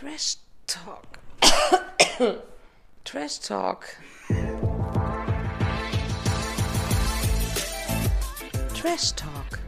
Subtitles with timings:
[0.00, 1.18] Trash Talk.
[3.04, 3.84] Trash Talk.
[8.74, 9.58] Trash Talk.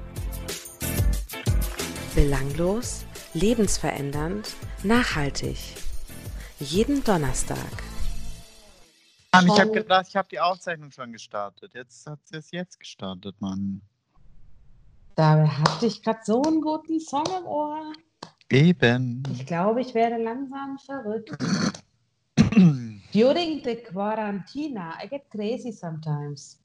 [2.15, 5.59] Belanglos, lebensverändernd, nachhaltig.
[6.61, 7.59] Jeden Donnerstag.
[9.33, 11.75] Mann, ich habe gedacht, ich habe die Aufzeichnung schon gestartet.
[11.75, 13.83] Jetzt hat sie es jetzt gestartet, Mann.
[15.15, 17.93] Da hatte ich gerade so einen guten Song im Ohr.
[18.53, 19.23] Eben.
[19.33, 21.31] Ich glaube, ich werde langsam verrückt.
[23.15, 26.59] During the quarantine, I get crazy sometimes.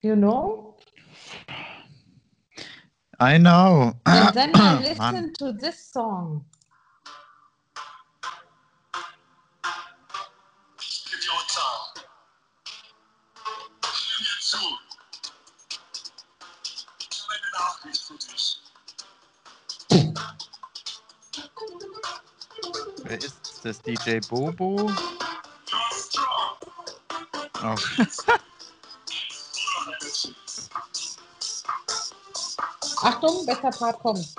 [0.00, 0.76] You know?
[3.18, 3.94] I know.
[4.06, 5.14] And then I Mann.
[5.14, 6.44] listen to this song.
[23.12, 23.82] Wer ist das?
[23.82, 24.90] DJ Bobo?
[27.62, 27.76] Oh.
[33.02, 34.34] Achtung, bester Part kommt.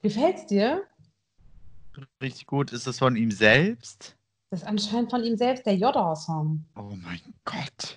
[0.00, 0.88] Gefällt's dir?
[2.22, 2.72] Richtig gut.
[2.72, 4.16] Ist das von ihm selbst?
[4.48, 6.64] Das ist anscheinend von ihm selbst der Yoda-Song.
[6.74, 7.89] Oh mein Gott.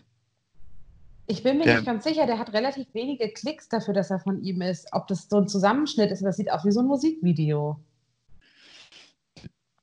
[1.34, 4.20] Ich bin mir Der- nicht ganz sicher, der hat relativ wenige Klicks dafür, dass er
[4.20, 4.88] von ihm ist.
[4.92, 7.80] Ob das so ein Zusammenschnitt ist, das sieht aus wie so ein Musikvideo.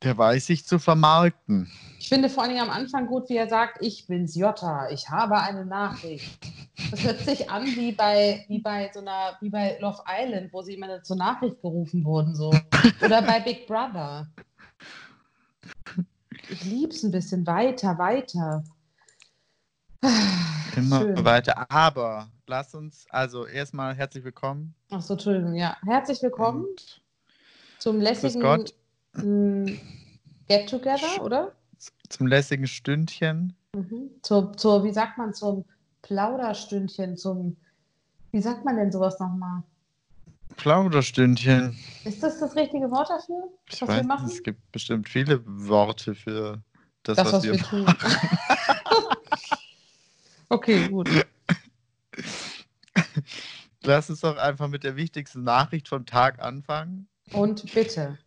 [0.05, 1.69] Der weiß sich zu vermarkten.
[1.99, 5.09] Ich finde vor allen Dingen am Anfang gut, wie er sagt, ich bin's Jota, ich
[5.11, 6.39] habe eine Nachricht.
[6.93, 10.63] Das hört sich an wie bei, wie bei so einer, wie bei Love Island, wo
[10.63, 12.51] sie immer zur Nachricht gerufen wurden, so.
[13.05, 14.29] Oder bei Big Brother.
[16.49, 18.63] Ich lieb's ein bisschen weiter, weiter.
[20.77, 21.25] Immer Schön.
[21.25, 21.71] weiter.
[21.71, 24.75] Aber lass uns, also erstmal herzlich willkommen.
[24.91, 25.77] Ach so, Entschuldigung, ja.
[25.85, 27.03] Herzlich willkommen Und
[27.79, 28.65] zum lässigen
[29.15, 29.67] mm,
[30.49, 31.53] Get Together, oder?
[32.09, 33.55] zum lässigen Stündchen.
[33.75, 34.11] Mhm.
[34.23, 35.65] Zur, zur, wie sagt man, zum
[36.03, 37.57] Plauderstündchen, zum,
[38.33, 39.63] wie sagt man denn sowas nochmal?
[40.57, 41.77] Plauderstündchen.
[42.05, 44.27] Ist das das richtige Wort dafür, Ich was weiß wir machen?
[44.27, 46.63] es gibt bestimmt viele Worte für
[47.03, 47.87] das, Das, was, was wir, wir tun.
[50.51, 51.09] okay, gut.
[53.83, 57.09] Lass uns doch einfach mit der wichtigsten Nachricht vom Tag anfangen.
[57.33, 58.19] Und bitte.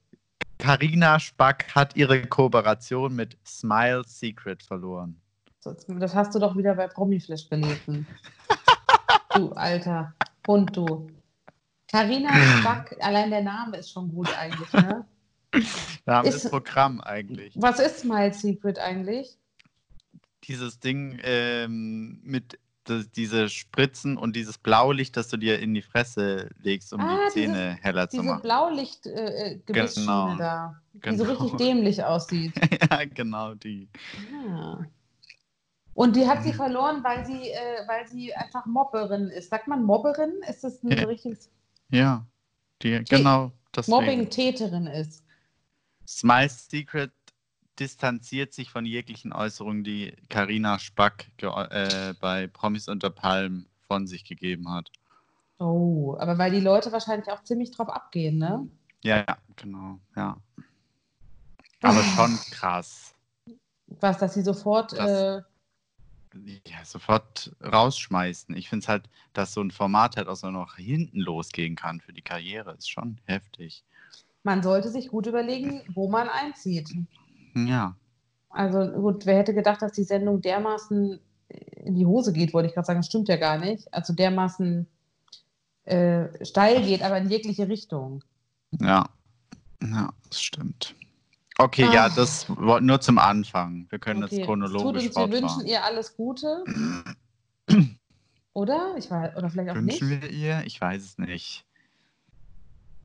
[0.57, 5.19] Carina Spack hat ihre Kooperation mit Smile Secret verloren.
[5.63, 8.07] Das hast du doch wieder bei Promiflash gelesen.
[9.35, 10.13] du alter
[10.47, 11.07] Hund, du.
[11.87, 15.05] Carina Spack, allein der Name ist schon gut eigentlich, ne?
[16.07, 17.53] Haben Ist- das Programm eigentlich.
[17.55, 19.37] Was ist Smile Secret eigentlich?
[20.47, 25.81] Dieses Ding ähm, mit das, diese Spritzen und dieses Blaulicht, das du dir in die
[25.81, 28.41] Fresse legst, um Ah, die Zähne heller zu Diese machen.
[28.41, 30.35] Blaulicht-Gebisschiene Genau.
[30.37, 31.41] da, die so Genau.
[31.43, 32.53] richtig dämlich aussieht.
[32.91, 33.87] ja, genau die.
[34.49, 34.79] Ah.
[35.93, 39.49] Und die hat sie verloren, weil sie, äh, weil sie einfach Mobberin ist.
[39.49, 40.33] Sagt man Mobberin?
[40.49, 41.05] Ist das ein Ja.
[41.05, 41.49] richtiges
[41.89, 42.25] Ja,
[42.81, 43.51] die, genau.
[43.75, 43.95] deswegen.
[43.95, 45.23] Mobbing-Täterin ist?
[46.05, 47.11] Smile Secret
[47.79, 54.25] distanziert sich von jeglichen Äußerungen, die Carina Spack äh, bei Promis unter Palmen von sich
[54.25, 54.91] gegeben hat.
[55.59, 58.67] Oh, aber weil die Leute wahrscheinlich auch ziemlich drauf abgehen, ne?
[59.03, 60.37] Ja, ja, genau, ja.
[61.81, 63.13] Aber schon krass.
[63.99, 64.93] Was, dass sie sofort.
[64.93, 65.41] Äh,
[66.65, 68.55] Ja, sofort rausschmeißen.
[68.55, 72.01] Ich finde es halt, dass so ein Format halt auch so noch hinten losgehen kann
[72.01, 73.83] für die Karriere, ist schon heftig.
[74.43, 76.89] man sollte sich gut überlegen, wo man einzieht.
[77.55, 77.95] Ja,
[78.49, 81.19] Also gut, wer hätte gedacht, dass die Sendung dermaßen
[81.85, 83.93] in die Hose geht, wollte ich gerade sagen, das stimmt ja gar nicht.
[83.93, 84.87] Also dermaßen
[85.85, 88.23] äh, steil geht, aber in jegliche Richtung.
[88.79, 89.07] ja,
[89.83, 90.95] ja, das stimmt.
[91.59, 92.09] Okay, ja, Ah.
[92.15, 93.85] das war nur zum Anfang.
[93.89, 96.63] Wir können Okay, jetzt es chronologisch tut uns, wir wünschen ihr alles Gute.
[98.53, 98.95] Oder?
[98.97, 100.21] Ich weiß, oder vielleicht auch Wünschen nicht.
[100.23, 100.63] wir ihr?
[100.65, 101.65] Ich weiß es nicht.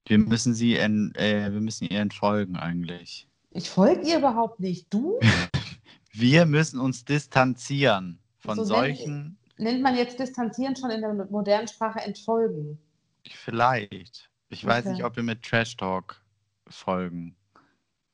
[0.06, 3.27] Wir müssen sie en, äh, wir müssen ihr entfolgen eigentlich.
[3.50, 4.92] Ich folge ihr überhaupt nicht.
[4.92, 5.18] Du?
[6.12, 11.68] Wir müssen uns distanzieren von So solchen, Nennt man jetzt distanzieren schon in der modernen
[11.68, 12.78] Sprache entfolgen?
[13.30, 14.30] vielleicht.
[14.48, 14.94] Ich weiß Okay.
[14.94, 16.22] nicht, ob wir mit Trash Talk
[16.68, 17.36] folgen.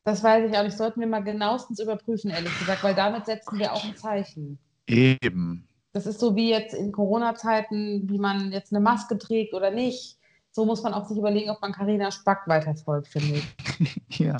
[0.05, 0.77] Das weiß ich auch nicht.
[0.77, 4.59] Sollten wir mal genauestens überprüfen, ehrlich gesagt, weil damit setzen wir auch ein Zeichen.
[4.89, 5.69] Eben.
[5.93, 10.19] Das ist so wie jetzt in Corona-Zeiten, wie man jetzt eine Maske trägt oder nicht.
[10.51, 14.01] So muss man auch sich überlegen, ob man Carina Spack weiterfolgt, finde ich.
[14.19, 14.37] Ja.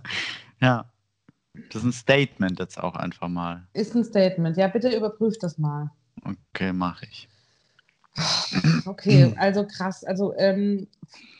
[0.65, 0.91] Ja.
[1.69, 3.67] Das ist ein Statement jetzt auch einfach mal.
[3.75, 4.57] Ist ein Statement.
[4.57, 5.91] Ja, bitte überprüft das mal.
[6.25, 7.29] Okay, mache ich.
[8.87, 10.05] Okay, also krass.
[10.05, 10.87] Also ähm,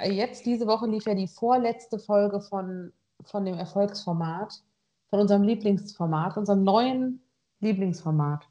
[0.05, 2.93] jetzt diese Woche lief ja die vorletzte Folge von,
[3.25, 4.63] von dem Erfolgsformat,
[5.09, 7.21] von unserem Lieblingsformat, unserem neuen
[7.61, 8.47] Lieblingsformat.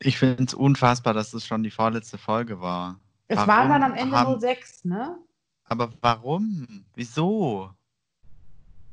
[0.00, 2.98] Ich finde es unfassbar, dass es schon die vorletzte Folge war.
[3.28, 5.18] Es Warum waren dann am Ende haben- nur sechs, ne?
[5.64, 6.84] Aber warum?
[6.94, 7.70] Wieso?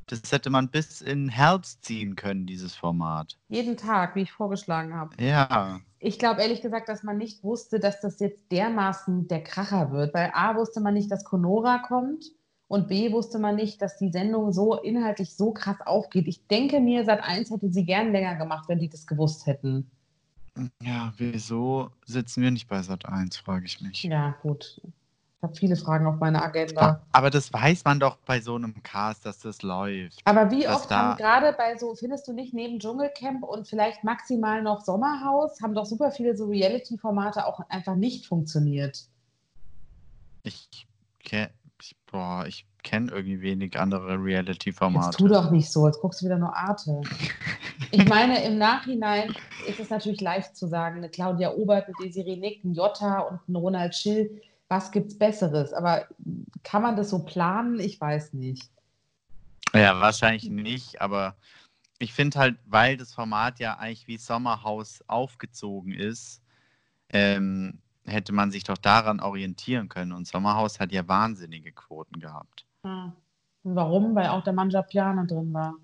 [0.08, 3.38] Das hätte man bis in Herbst ziehen können, dieses Format.
[3.48, 5.20] Jeden Tag, wie ich vorgeschlagen habe.
[5.20, 5.80] Ja.
[5.98, 10.14] Ich glaube ehrlich gesagt, dass man nicht wusste, dass das jetzt dermaßen der Kracher wird,
[10.14, 12.26] weil A wusste man nicht, dass Conora kommt
[12.68, 16.28] und B wusste man nicht, dass die Sendung so inhaltlich so krass aufgeht.
[16.28, 19.90] Ich denke mir, Sat 1 hätte sie gern länger gemacht, wenn die das gewusst hätten.
[20.82, 24.04] Ja, wieso sitzen wir nicht bei Sat 1, frage ich mich.
[24.04, 24.80] Ja, gut.
[25.46, 27.00] Habe viele Fragen auf meiner Agenda.
[27.12, 30.20] Aber das weiß man doch bei so einem Cast, dass das läuft.
[30.24, 34.60] Aber wie oft haben gerade bei so, findest du nicht, neben Dschungelcamp und vielleicht maximal
[34.60, 39.06] noch Sommerhaus, haben doch super viele so Reality-Formate auch einfach nicht funktioniert.
[40.42, 40.88] Ich
[41.22, 41.50] kenne
[41.80, 45.28] ich, boah, ich kenn irgendwie wenig andere Jetzt tu Reality-Formate.
[45.28, 47.02] doch nicht so, jetzt guckst du wieder nur Arte.
[47.90, 49.34] Ich meine, im Nachhinein
[49.68, 53.46] ist es natürlich leicht zu sagen, eine Claudia Obert, eine Desiree Nick, ein Jota und
[53.46, 55.72] ein Ronald Schill, was gibt's Besseres?
[55.72, 56.06] Aber
[56.62, 57.78] kann man das so planen?
[57.80, 58.70] Ich weiß nicht.
[59.74, 61.36] Ja, wahrscheinlich nicht, aber
[61.98, 66.42] ich finde halt, weil das Format ja eigentlich wie Sommerhaus aufgezogen ist,
[67.10, 70.12] ähm, hätte man sich doch daran orientieren können.
[70.12, 72.66] Und Sommerhaus hat ja wahnsinnige Quoten gehabt.
[72.82, 73.12] Und
[73.74, 74.14] Warum?
[74.14, 75.74] Weil auch der Manjapiane drin war.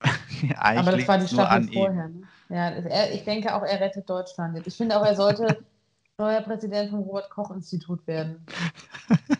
[0.56, 2.08] Aber das war die Staffel vorher.
[2.08, 2.22] Ne?
[2.48, 4.66] Ja, er, ich denke auch, er rettet Deutschland jetzt.
[4.66, 5.64] Ich finde auch, er sollte
[6.18, 8.44] neuer Präsident vom Robert-Koch-Institut werden.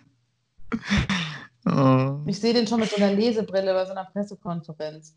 [1.71, 2.21] Oh.
[2.25, 5.15] Ich sehe den schon mit so einer Lesebrille bei so einer Pressekonferenz.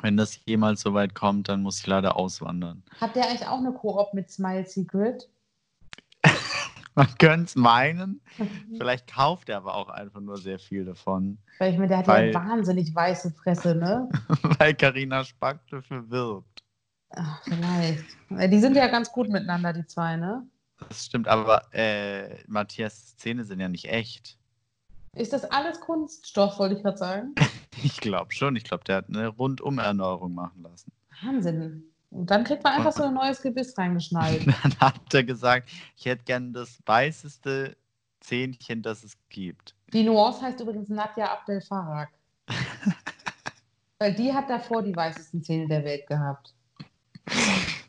[0.00, 2.84] Wenn das jemals so weit kommt, dann muss ich leider auswandern.
[3.00, 5.28] Hat der eigentlich auch eine Koop mit Smile Secret?
[6.94, 8.20] Man könnte es meinen.
[8.78, 12.06] Vielleicht kauft er aber auch einfach nur sehr viel davon, Weil ich meine, der hat
[12.06, 14.08] Weil- ja wahnsinnig weiße Fresse, ne?
[14.58, 16.62] weil Karina Spack dafür wirbt.
[17.10, 18.04] Ach, vielleicht.
[18.30, 20.46] Die sind ja ganz gut miteinander, die zwei, ne?
[20.88, 24.38] Das stimmt, aber äh, Matthias Zähne sind ja nicht echt.
[25.14, 27.34] Ist das alles Kunststoff, wollte ich gerade sagen?
[27.82, 28.54] Ich glaube schon.
[28.54, 30.92] Ich glaube, der hat eine Rundumerneuerung machen lassen.
[31.24, 31.82] Wahnsinn.
[32.10, 34.46] Und dann kriegt man einfach so ein neues Gebiss reingeschnallt.
[34.62, 37.74] Dann hat er gesagt, ich hätte gern das weißeste
[38.20, 39.74] Zähnchen, das es gibt.
[39.94, 42.10] Die Nuance heißt übrigens Nadja Abdel Farag.
[43.98, 46.54] Weil die hat davor die weißesten Zähne der Welt gehabt.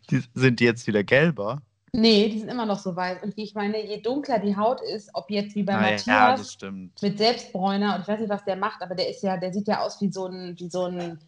[0.09, 1.61] Die, sind die jetzt wieder gelber?
[1.95, 3.21] Nee, die sind immer noch so weiß.
[3.21, 6.53] Und ich meine, je dunkler die Haut ist, ob jetzt wie bei Ah, ja, Matthias
[6.53, 6.99] stimmt.
[7.03, 9.67] mit Selbstbräuner und ich weiß nicht, was der macht, aber der ist ja, der sieht
[9.67, 11.19] ja aus wie so ein, wie so ein,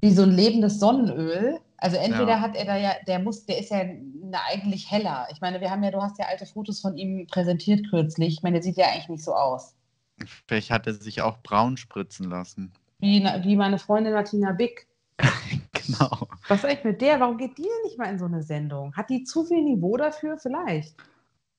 [0.00, 1.58] wie so ein lebendes Sonnenöl.
[1.76, 2.40] Also entweder Ja.
[2.40, 3.82] hat er da ja, der muss, der ist ja
[4.22, 5.26] na, eigentlich heller.
[5.32, 8.34] Ich meine, wir haben ja, du hast ja alte Fotos von ihm präsentiert kürzlich.
[8.34, 9.74] Ich meine, der sieht ja eigentlich nicht so aus.
[10.46, 12.72] Vielleicht hat er sich auch braun spritzen lassen.
[13.00, 14.86] Wie, wie meine Freundin Martina Bick.
[15.88, 16.28] Genau.
[16.48, 17.18] Was ist eigentlich mit der?
[17.20, 18.94] Warum geht die denn nicht mal in so eine Sendung?
[18.94, 20.38] Hat die zu viel Niveau dafür?
[20.38, 20.94] Vielleicht.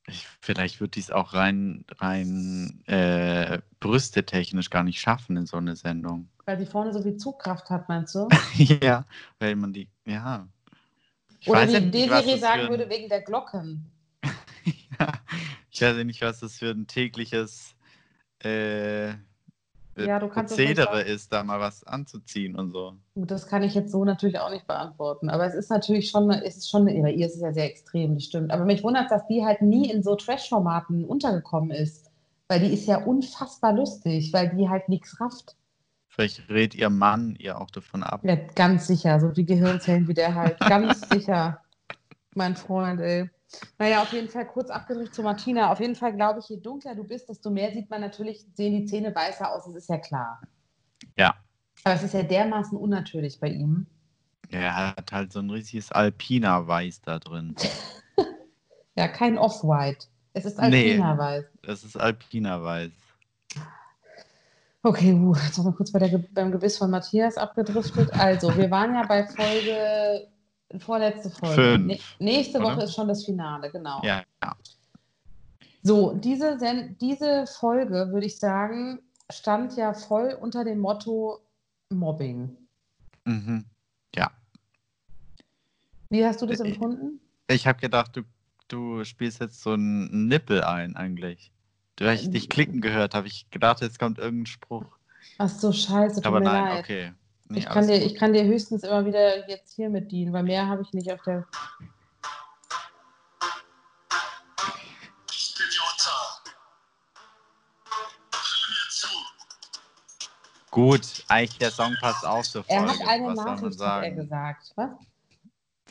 [0.07, 5.75] Ich, vielleicht wird dies auch rein, rein äh, brüstetechnisch gar nicht schaffen in so eine
[5.75, 6.29] Sendung.
[6.45, 8.27] Weil die vorne so viel Zugkraft hat, meinst du?
[8.81, 9.05] ja,
[9.39, 10.47] weil man die, ja.
[11.39, 13.91] Ich Oder weiß ja Desiree sagen ein- würde, wegen der Glocken.
[14.99, 15.13] Ja,
[15.71, 17.73] ich weiß ja nicht, was das für ein tägliches
[18.43, 19.13] äh,
[20.05, 22.93] Ja, es nicht Prozedere ist, da mal was anzuziehen und so.
[23.15, 25.29] Das kann ich jetzt so natürlich auch nicht beantworten.
[25.29, 28.15] Aber es ist natürlich schon, es ist schon, bei ihr ist es ja sehr extrem,
[28.15, 28.51] das stimmt.
[28.51, 32.11] Aber mich wundert, dass die halt nie in so Trash-Formaten untergekommen ist.
[32.47, 35.55] Weil die ist ja unfassbar lustig, weil die halt nichts rafft.
[36.07, 38.21] Vielleicht rät ihr Mann ihr auch davon ab.
[38.23, 40.59] Ja, ganz sicher, so wie Gehirnzellen wie der halt.
[40.67, 41.61] Ganz sicher.
[42.35, 43.29] Mein Freund, ey.
[43.77, 45.71] Naja, auf jeden Fall kurz abgedrückt zu Martina.
[45.71, 48.73] Auf jeden Fall glaube ich, je dunkler du bist, desto mehr sieht man natürlich, sehen
[48.73, 50.41] die Zähne weißer aus, das ist ja klar.
[51.17, 51.35] Ja.
[51.83, 53.87] Aber es ist ja dermaßen unnatürlich bei ihm.
[54.49, 57.55] Er hat halt so ein richtiges Alpina-Weiß da drin.
[58.99, 60.07] Ja, kein Off-White.
[60.33, 60.91] Es ist Nee.
[60.91, 61.45] Alpina weiß.
[61.63, 62.91] Das ist Alpina-Weiß.
[64.83, 68.11] Okay, uh, jetzt noch mal kurz bei der, beim Gebiss von Matthias abgedriftet.
[68.13, 70.27] Also, wir waren ja bei Folge,
[70.77, 71.55] vorletzte Folge.
[71.55, 72.75] Fünf, nächste oder?
[72.75, 74.01] Woche ist schon das Finale, genau.
[74.03, 74.55] Ja, ja.
[75.81, 76.57] So, diese,
[76.99, 78.99] diese Folge, würde ich sagen,
[79.31, 81.39] stand ja voll unter dem Motto
[81.89, 82.55] Mobbing.
[83.25, 83.65] Mhm.
[84.15, 84.29] Ja.
[86.09, 87.19] Wie hast du das Äh, empfunden?
[87.47, 88.23] Ich habe gedacht, du,
[88.67, 91.51] du spielst jetzt so einen Nippel ein eigentlich.
[91.95, 94.85] Du hast dich klicken gehört, habe ich gedacht, jetzt kommt irgendein Spruch.
[95.37, 96.79] Ach so, scheiße, Aber nein, leid.
[96.79, 97.13] okay.
[97.51, 100.43] Nee, ich, kann dir, ich kann dir höchstens immer wieder jetzt hier mit dienen, weil
[100.43, 101.47] mehr habe ich nicht auf der.
[110.69, 112.83] Gut, eigentlich der Song passt auch zur Folge.
[112.83, 114.73] Er hat eine was Nachricht, hat er gesagt.
[114.75, 114.89] Was?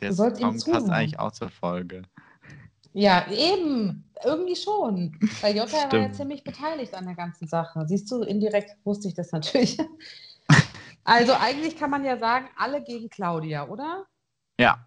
[0.01, 2.03] Der Song passt eigentlich auch zur Folge.
[2.93, 4.05] Ja, eben.
[4.25, 5.17] Irgendwie schon.
[5.41, 7.85] Weil Jota war ja ziemlich beteiligt an der ganzen Sache.
[7.87, 9.77] Siehst du, indirekt wusste ich das natürlich.
[11.09, 14.07] Also eigentlich kann man ja sagen, alle gegen Claudia, oder?
[14.61, 14.87] Ja,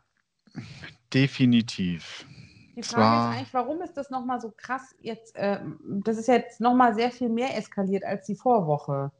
[1.11, 2.25] definitiv.
[2.75, 5.33] Die Frage Zwar- ist eigentlich, warum ist das nochmal so krass jetzt?
[5.35, 9.11] ähm, das ist jetzt nochmal sehr viel mehr eskaliert als die Vorwoche.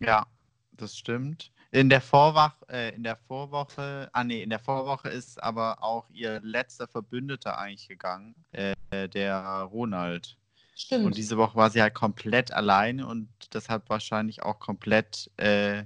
[0.00, 0.24] Ja,
[0.70, 1.52] das stimmt.
[1.72, 6.08] In der, Vorwach, äh, in der Vorwoche, ah nee, in der Vorwoche ist aber auch
[6.10, 8.74] ihr letzter Verbündeter eigentlich gegangen, äh,
[9.08, 10.36] der Ronald.
[10.80, 11.04] Stimmt.
[11.04, 15.84] Und diese Woche war sie halt komplett alleine und deshalb wahrscheinlich auch komplett äh,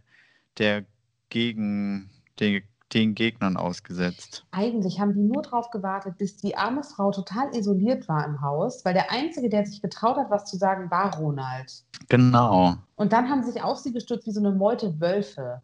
[0.59, 0.85] der
[1.31, 4.47] gegen den, den Gegnern ausgesetzt.
[4.53, 8.85] Eigentlich haben die nur darauf gewartet, bis die arme Frau total isoliert war im Haus,
[8.85, 11.73] weil der Einzige, der sich getraut hat, was zu sagen, war Ronald.
[12.09, 12.77] Genau.
[12.95, 15.61] Und dann haben sie sich auf sie gestürzt wie so eine Meute Wölfe,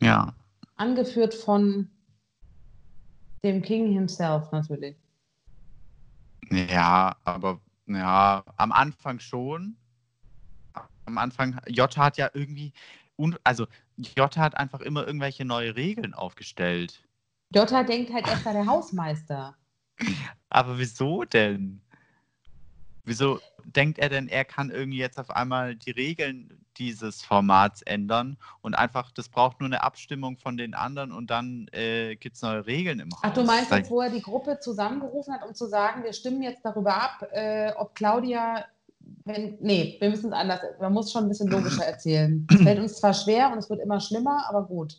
[0.00, 0.34] Ja.
[0.74, 1.88] angeführt von
[3.44, 4.96] dem King himself natürlich.
[6.50, 7.60] Ja, aber
[7.94, 9.76] ja, am Anfang schon.
[11.04, 12.72] Am Anfang, Jota hat ja irgendwie,
[13.44, 17.06] also Jota hat einfach immer irgendwelche neue Regeln aufgestellt.
[17.54, 19.56] Jota denkt halt, er da der Hausmeister.
[20.48, 21.82] Aber wieso denn?
[23.04, 28.36] Wieso denkt er denn, er kann irgendwie jetzt auf einmal die Regeln dieses Formats ändern
[28.60, 32.42] und einfach, das braucht nur eine Abstimmung von den anderen und dann äh, gibt es
[32.42, 33.20] neue Regeln im Haus?
[33.22, 36.12] Ach, du meinst Sag- jetzt, wo er die Gruppe zusammengerufen hat, um zu sagen, wir
[36.12, 38.64] stimmen jetzt darüber ab, äh, ob Claudia,
[39.24, 42.46] wenn, nee, wir müssen es anders, man muss schon ein bisschen logischer erzählen.
[42.50, 44.96] Es fällt uns zwar schwer und es wird immer schlimmer, aber gut.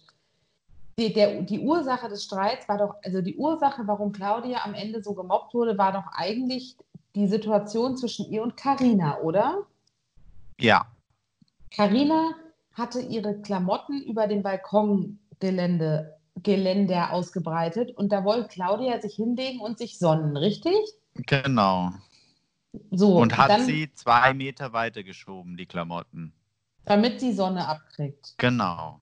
[1.00, 5.01] Die, der, die Ursache des Streits war doch, also die Ursache, warum Claudia am Ende
[5.01, 6.77] so gemobbt wurde, war doch eigentlich
[7.15, 9.65] die Situation zwischen ihr und Karina, oder?
[10.60, 10.86] Ja,
[11.75, 12.34] Karina
[12.74, 19.77] hatte ihre Klamotten über dem Balkongelände Geländer ausgebreitet und da wollte Claudia sich hinlegen und
[19.77, 20.74] sich sonnen, richtig?
[21.15, 21.92] genau.
[22.89, 26.34] So, Und hat dann, sie zwei Meter weiter geschoben, die Klamotten.
[26.86, 28.34] damit sie Sonne abkriegt.
[28.38, 29.00] Genau.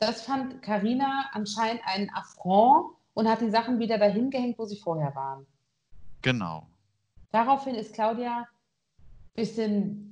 [0.00, 4.76] Das fand Karina anscheinend einen Affront und hat die Sachen wieder dahin gehängt, wo sie
[4.76, 5.46] vorher waren.
[6.22, 6.66] Genau.
[7.30, 8.46] Daraufhin ist Claudia ein
[9.36, 10.11] bisschen,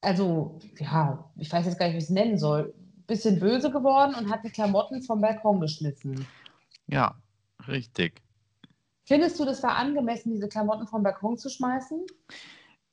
[0.00, 3.70] also, ja, ich weiß jetzt gar nicht, wie ich es nennen soll, ein bisschen böse
[3.70, 6.26] geworden und hat die Klamotten vom Balkon geschmissen.
[6.86, 7.14] Ja,
[7.66, 8.22] richtig.
[9.06, 12.04] Findest du, das war angemessen, diese Klamotten vom Balkon zu schmeißen?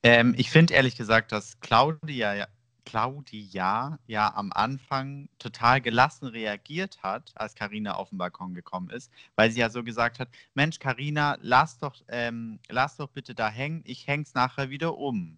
[0.03, 2.47] Ähm, ich finde ehrlich gesagt, dass Claudia, ja-
[2.85, 9.11] Claudia ja am Anfang total gelassen reagiert hat, als Karina auf den Balkon gekommen ist,
[9.35, 13.49] weil sie ja so gesagt hat: Mensch, Karina, lass doch, ähm, lass doch bitte da
[13.49, 15.37] hängen, ich häng's nachher wieder um.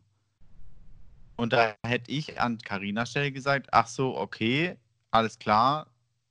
[1.37, 4.77] Und da hätte ich an Karinas Stelle gesagt: Ach so, okay,
[5.11, 5.87] alles klar,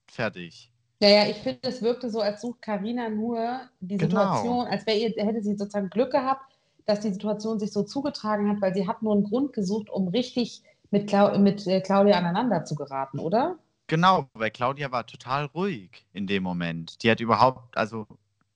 [0.08, 0.70] fertig.
[1.00, 4.08] Ja, ja, ich finde, es wirkte so, als sucht Karina nur die Genau.
[4.08, 6.42] Situation, als wäre ihr, hätte sie sozusagen Glück gehabt,
[6.86, 10.08] dass die Situation sich so zugetragen hat, weil sie hat nur einen Grund gesucht, um
[10.08, 13.58] richtig mit, Clau mit äh, Claudia aneinander zu geraten, oder?
[13.88, 17.02] Genau, weil Claudia war total ruhig in dem Moment.
[17.02, 18.06] Die hat überhaupt, also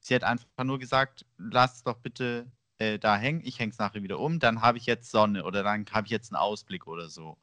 [0.00, 2.46] sie hat einfach nur gesagt, lass doch bitte
[2.80, 5.84] äh, da hängen, ich häng's nachher wieder um, dann habe ich jetzt Sonne oder dann
[5.92, 7.36] habe ich jetzt einen Ausblick oder so.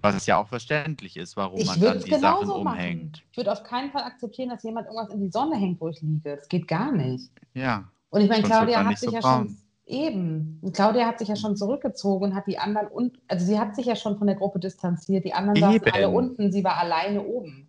[0.00, 2.76] Was ja auch verständlich ist, warum Ich man dann es die Sachen genauso machen.
[2.78, 3.22] umhängt.
[3.30, 6.00] Ich würde auf keinen Fall akzeptieren, dass jemand irgendwas in die Sonne hängt, wo ich
[6.02, 6.36] liege.
[6.36, 7.30] Das geht gar nicht.
[7.54, 9.48] Ja, Und ich meine, Claudia hat sich so ja braun.
[9.48, 10.58] schon eben.
[10.60, 13.76] Und Claudia hat sich ja schon zurückgezogen und hat die anderen und also sie hat
[13.76, 15.24] sich ja schon von der Gruppe distanziert.
[15.24, 15.92] Die anderen saßen Eben.
[15.94, 17.66] alle unten, sie war alleine oben.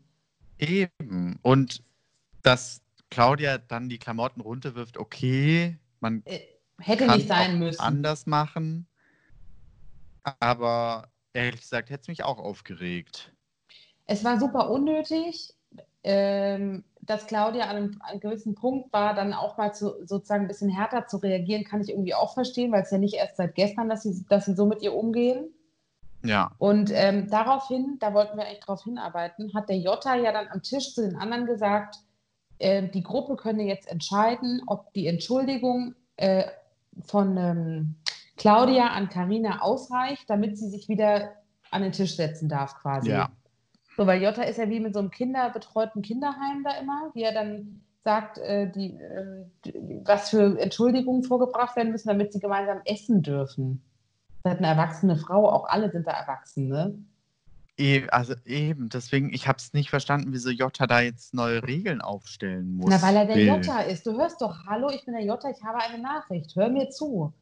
[0.60, 1.40] eben.
[1.42, 1.84] Und
[2.44, 6.40] dass Claudia dann die Klamotten runterwirft, okay, man Äh,
[6.80, 7.80] Hätte nicht sein müssen.
[7.80, 8.88] anders machen.
[10.40, 13.32] Aber ehrlich gesagt, hätte es mich auch aufgeregt.
[14.08, 15.54] Es war super unnötig,
[16.04, 20.46] ähm, dass Claudia an einem, an einem gewissen Punkt war, dann auch mal zu, sozusagen
[20.46, 23.38] ein bisschen härter zu reagieren, kann ich irgendwie auch verstehen, weil es ja nicht erst
[23.38, 25.48] seit gestern, dass sie, dass sie so mit ihr umgehen.
[26.24, 30.48] Ja, Und ähm, daraufhin, da wollten wir eigentlich darauf hinarbeiten, hat der Jota ja dann
[30.50, 31.98] am Tisch zu den anderen gesagt,
[32.60, 36.46] äh, die Gruppe könne jetzt entscheiden, ob die Entschuldigung äh,
[37.04, 37.96] von ähm,
[38.38, 41.32] Claudia an Karina ausreicht, damit sie sich wieder
[41.72, 43.12] an den Tisch setzen darf quasi.
[43.12, 43.30] Ja.
[43.98, 47.34] So, weil Jota ist ja wie mit so einem kinderbetreuten Kinderheim da immer, wie er
[47.34, 52.82] dann sagt, äh, die, äh, die, was für Entschuldigungen vorgebracht werden müssen, damit sie gemeinsam
[52.86, 53.82] essen dürfen.
[54.44, 56.94] Das hat eine erwachsene Frau, auch alle sind da erwachsen, ne?
[57.78, 62.02] E also eben, deswegen, ich habe es nicht verstanden, wieso Jota da jetzt neue Regeln
[62.02, 62.90] aufstellen muss.
[62.90, 63.48] Na, weil er der will.
[63.48, 64.06] Jota ist.
[64.06, 66.56] Du hörst doch, hallo, ich bin der Jota, ich habe eine Nachricht.
[66.56, 67.34] Hör mir zu.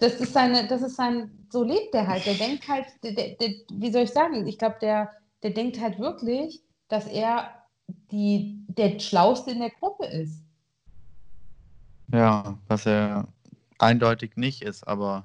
[0.00, 2.24] das ist seine, das ist sein, so lebt der halt.
[2.24, 5.10] Der denkt halt, der, der, der, wie soll ich sagen, ich glaube, der,
[5.42, 7.50] der denkt halt wirklich, dass er
[8.10, 10.42] die, der Schlauste in der Gruppe ist.
[12.12, 13.28] Ja, was er
[13.78, 15.24] eindeutig nicht ist, aber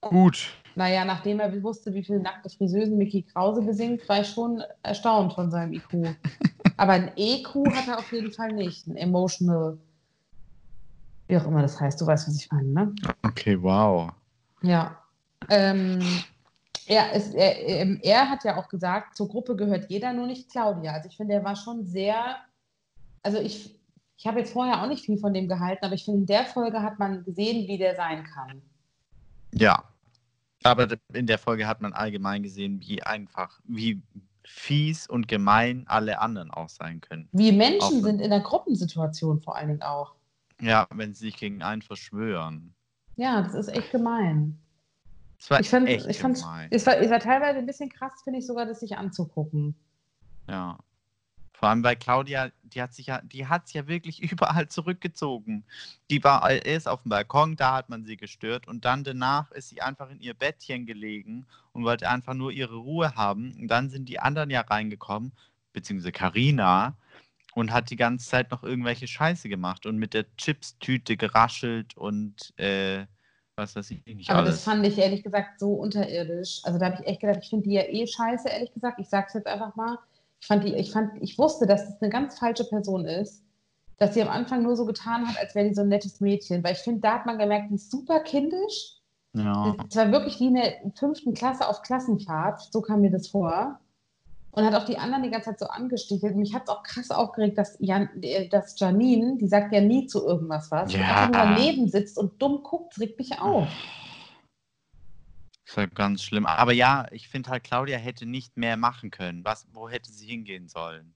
[0.00, 0.57] gut.
[0.78, 5.32] Naja, nachdem er wusste, wie viele nackte Friseusen Mickey Krause besingt, war ich schon erstaunt
[5.32, 6.14] von seinem IQ.
[6.76, 8.86] Aber ein EQ hat er auf jeden Fall nicht.
[8.86, 9.76] Ein Emotional,
[11.26, 12.00] wie auch immer das heißt.
[12.00, 12.94] Du weißt, was ich meine, ne?
[13.26, 14.12] Okay, wow.
[14.62, 15.02] Ja.
[15.50, 15.98] Ähm,
[16.86, 20.48] er, ist, er, ähm, er hat ja auch gesagt, zur Gruppe gehört jeder, nur nicht
[20.48, 20.92] Claudia.
[20.92, 22.36] Also ich finde, er war schon sehr,
[23.24, 23.76] also ich,
[24.16, 26.44] ich habe jetzt vorher auch nicht viel von dem gehalten, aber ich finde, in der
[26.44, 28.62] Folge hat man gesehen, wie der sein kann.
[29.52, 29.82] Ja.
[30.70, 34.00] Aber in der Folge hat man allgemein gesehen, wie einfach, wie
[34.44, 37.28] fies und gemein alle anderen auch sein können.
[37.32, 40.14] Wie Menschen Auch- sind in der Gruppensituation vor allen Dingen auch.
[40.60, 42.74] Ja, wenn sie sich gegen einen verschwören.
[43.16, 44.58] Ja, das ist echt gemein.
[45.38, 46.68] Das war Ich fand, echt ich fand's, gemein.
[46.70, 49.76] es, war, es war teilweise ein bisschen krass, finde ich sogar, das sich anzugucken.
[50.48, 50.78] Ja.
[51.58, 55.64] Vor allem bei Claudia, die hat sich ja, die hat sich ja wirklich überall zurückgezogen.
[56.08, 59.70] Die war erst auf dem Balkon, da hat man sie gestört und dann danach ist
[59.70, 63.56] sie einfach in ihr Bettchen gelegen und wollte einfach nur ihre Ruhe haben.
[63.58, 65.32] Und dann sind die anderen ja reingekommen,
[65.72, 66.96] beziehungsweise Karina,
[67.54, 72.56] und hat die ganze Zeit noch irgendwelche Scheiße gemacht und mit der Chipstüte geraschelt und
[72.56, 73.06] äh,
[73.56, 74.54] was weiß ich nicht Aber alles.
[74.54, 76.60] das fand ich ehrlich gesagt so unterirdisch.
[76.62, 79.00] Also da habe ich echt gedacht, ich finde die ja eh scheiße, ehrlich gesagt.
[79.00, 79.98] Ich sag's jetzt einfach mal.
[80.40, 83.42] Ich fand die, ich fand, ich wusste, dass das eine ganz falsche Person ist,
[83.98, 86.62] dass sie am Anfang nur so getan hat, als wäre die so ein nettes Mädchen.
[86.62, 88.94] Weil ich finde, da hat man gemerkt, die ist super kindisch.
[89.32, 89.74] ja.
[89.88, 93.80] Es war wirklich wie in der fünften Klasse auf Klassenfahrt, so kam mir das vor.
[94.52, 96.34] Und hat auch die anderen die ganze Zeit so angestichelt.
[96.34, 100.06] Mich hat es auch krass aufgeregt, dass, Jan, äh, dass Janine, die sagt ja nie
[100.06, 101.00] zu irgendwas was, Ja.
[101.00, 103.68] einfach nur daneben sitzt und dumm guckt, das regt mich auf.
[105.68, 106.46] Das war ganz schlimm.
[106.46, 109.44] Aber ja, ich finde halt, Claudia hätte nicht mehr machen können.
[109.44, 111.14] Was, wo hätte sie hingehen sollen?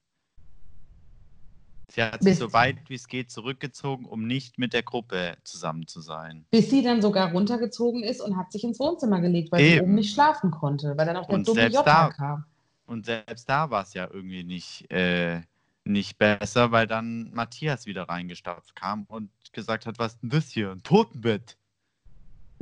[1.91, 5.37] Sie hat sich Bis- so weit wie es geht zurückgezogen, um nicht mit der Gruppe
[5.45, 6.47] zusammen zu sein.
[6.51, 9.85] Bis sie dann sogar runtergezogen ist und hat sich ins Wohnzimmer gelegt, weil sie Eben.
[9.85, 12.45] oben nicht schlafen konnte, weil dann auch der Und dumme selbst Jota da- kam.
[12.85, 15.41] Und selbst da war es ja irgendwie nicht, äh,
[15.85, 20.49] nicht besser, weil dann Matthias wieder reingestapft kam und gesagt hat, was ist denn das
[20.51, 20.73] hier?
[20.73, 21.57] Ein Totenbett.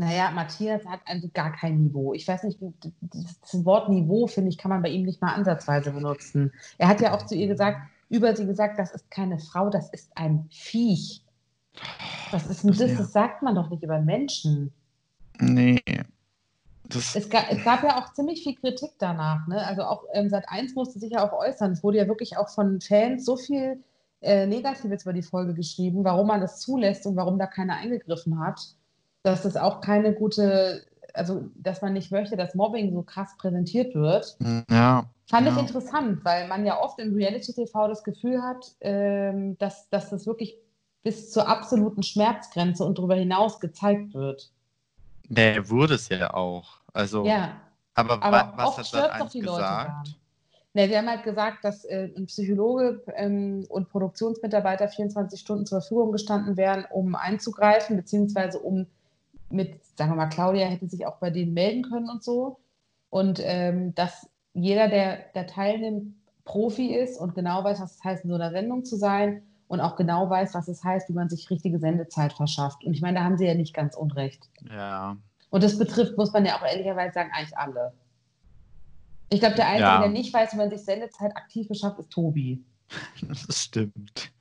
[0.00, 2.14] Naja, Matthias hat also gar kein Niveau.
[2.14, 5.90] Ich weiß nicht, das Wort Niveau, finde ich, kann man bei ihm nicht mal ansatzweise
[5.90, 6.54] benutzen.
[6.78, 9.90] Er hat ja auch zu ihr gesagt, über sie gesagt, das ist keine Frau, das
[9.90, 11.22] ist ein Viech.
[12.30, 12.96] Was ist denn das?
[12.96, 14.72] Das sagt man doch nicht über Menschen.
[15.38, 15.82] Nee.
[16.84, 19.46] Das, Es, ga, es gab ja auch ziemlich viel Kritik danach.
[19.48, 19.62] Ne?
[19.66, 21.72] Also auch ähm, Sat 1 musste sich ja auch äußern.
[21.72, 23.84] Es wurde ja wirklich auch von Fans so viel
[24.22, 28.40] äh, Negatives über die Folge geschrieben, warum man das zulässt und warum da keiner eingegriffen
[28.40, 28.60] hat.
[29.22, 33.94] Dass das auch keine gute, also dass man nicht möchte, dass Mobbing so krass präsentiert
[33.94, 34.36] wird.
[34.70, 35.04] ja.
[35.28, 35.60] Fand ich Ja.
[35.60, 40.56] interessant, weil man ja oft im Reality-TV das Gefühl hat, ähm, dass, dass das wirklich
[41.04, 44.50] bis zur absoluten Schmerzgrenze und darüber hinaus gezeigt wird.
[45.28, 46.80] Der wurde es ja auch.
[46.92, 47.60] Also, Ja,
[47.94, 50.16] aber, aber wa- was hat doch 1 die gesagt?
[50.74, 55.80] Ne, wir haben halt gesagt, dass äh, ein Psychologe ähm, und Produktionsmitarbeiter 24 Stunden zur
[55.80, 58.86] Verfügung gestanden wären, um einzugreifen, beziehungsweise um
[59.50, 62.60] mit, sagen wir mal, Claudia hätte sich auch bei denen melden können und so.
[63.10, 68.24] Und ähm, dass jeder, der da teilnimmt, Profi ist und genau weiß, was es heißt,
[68.24, 71.28] in so einer Sendung zu sein und auch genau weiß, was es heißt, wie man
[71.28, 72.84] sich richtige Sendezeit verschafft.
[72.84, 74.48] Und ich meine, da haben sie ja nicht ganz unrecht.
[74.68, 75.16] Ja.
[75.50, 77.92] Und das betrifft, muss man ja auch ehrlicherweise sagen, eigentlich alle.
[79.28, 80.00] Ich glaube, der Einzige, Ja.
[80.00, 82.64] der nicht weiß, wie man sich Sendezeit aktiv beschafft, ist Tobi.
[83.28, 84.32] Das stimmt.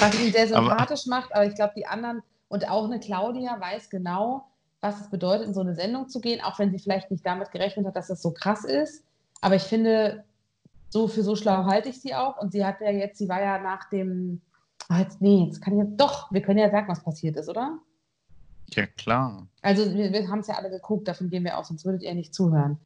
[0.00, 3.58] Was ihn sehr Aber- sympathisch macht, aber ich glaube, die anderen und auch eine Claudia
[3.58, 4.44] weiß genau,
[4.82, 7.50] was es bedeutet, in so eine Sendung zu gehen, auch wenn sie vielleicht nicht damit
[7.50, 9.06] gerechnet hat, dass das so krass ist.
[9.40, 10.24] Aber ich finde,
[10.90, 12.36] so für so schlau halte ich sie auch.
[12.36, 14.42] Und sie hat ja jetzt, sie war ja nach dem,
[14.90, 17.48] ah, jetzt, nee, jetzt kann ich ja, doch, wir können ja sagen, was passiert ist,
[17.48, 17.78] oder?
[18.68, 19.46] Ja, klar.
[19.62, 22.14] Also wir, wir haben es ja alle geguckt, davon gehen wir aus, sonst würdet ihr
[22.14, 22.78] nicht zuhören.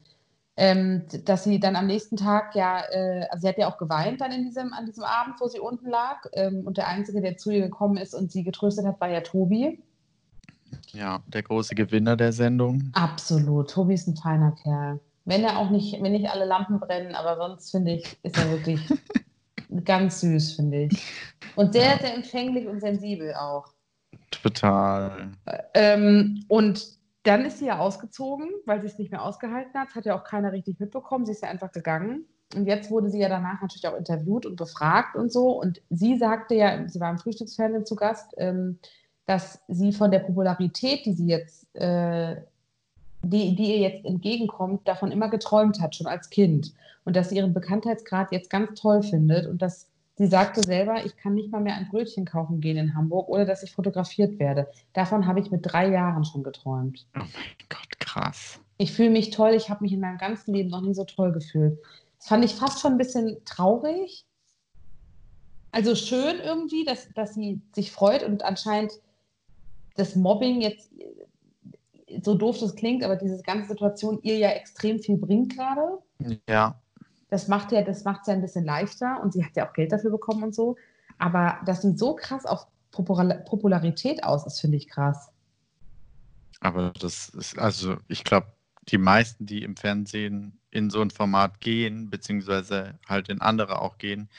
[0.59, 4.21] Ähm, dass sie dann am nächsten Tag ja, äh, also sie hat ja auch geweint
[4.21, 6.17] dann in diesem, an diesem Abend, wo sie unten lag.
[6.33, 9.21] Ähm, und der Einzige, der zu ihr gekommen ist und sie getröstet hat, war ja
[9.21, 9.79] Tobi.
[10.93, 12.91] Ja, der große Gewinner der Sendung.
[12.93, 13.69] Absolut.
[13.69, 14.99] Tobi ist ein feiner Kerl.
[15.25, 18.49] Wenn er auch nicht, wenn nicht alle Lampen brennen, aber sonst finde ich, ist er
[18.49, 18.79] wirklich
[19.85, 21.03] ganz süß, finde ich.
[21.55, 21.99] Und sehr, Ja.
[21.99, 23.67] sehr empfänglich und sensibel auch.
[24.31, 25.29] Total.
[25.73, 26.96] Ähm, und
[27.27, 29.89] dann ist sie ja ausgezogen, weil sie es nicht mehr ausgehalten hat.
[29.89, 31.25] Das hat ja auch keiner richtig mitbekommen.
[31.25, 32.25] Sie ist ja einfach gegangen.
[32.55, 35.49] Und jetzt wurde sie ja danach natürlich auch interviewt und befragt und so.
[35.59, 38.79] Und sie sagte ja, sie war im Frühstücksfernsehen zu Gast, ähm,
[39.25, 42.37] dass sie von der Popularität, die sie jetzt, äh,
[43.23, 46.73] die, die ihr jetzt entgegenkommt, davon immer geträumt hat, schon als Kind.
[47.03, 51.15] Und dass sie ihren Bekanntheitsgrad jetzt ganz toll findet und dass sie sagte selber, ich
[51.15, 54.67] kann nicht mal mehr ein Brötchen kaufen gehen in Hamburg, ohne dass ich fotografiert werde.
[54.93, 57.07] Davon habe ich mit drei Jahren schon geträumt.
[57.15, 58.59] Oh mein Gott, krass.
[58.77, 61.31] Ich fühle mich toll, ich habe mich in meinem ganzen Leben noch nie so toll
[61.31, 61.79] gefühlt.
[62.17, 64.25] Das fand ich fast schon ein bisschen traurig.
[65.71, 68.93] Also schön irgendwie, dass, dass sie sich freut und anscheinend
[69.95, 70.91] das Mobbing jetzt,
[72.23, 75.99] so doof das klingt, aber diese ganze Situation ihr ja extrem viel bringt gerade.
[76.47, 76.79] Ja,
[77.29, 79.73] Das macht ja, das macht es ja ein bisschen leichter und sie hat ja auch
[79.73, 80.77] Geld dafür bekommen und so.
[81.17, 85.31] Aber dass sie so krass auf Popula- Popularität aus ist, finde ich krass.
[86.59, 88.47] aber das ist, also ich glaube,
[88.89, 93.97] die meisten, die im Fernsehen in so ein Format gehen, beziehungsweise halt in andere auch
[93.97, 94.29] gehen,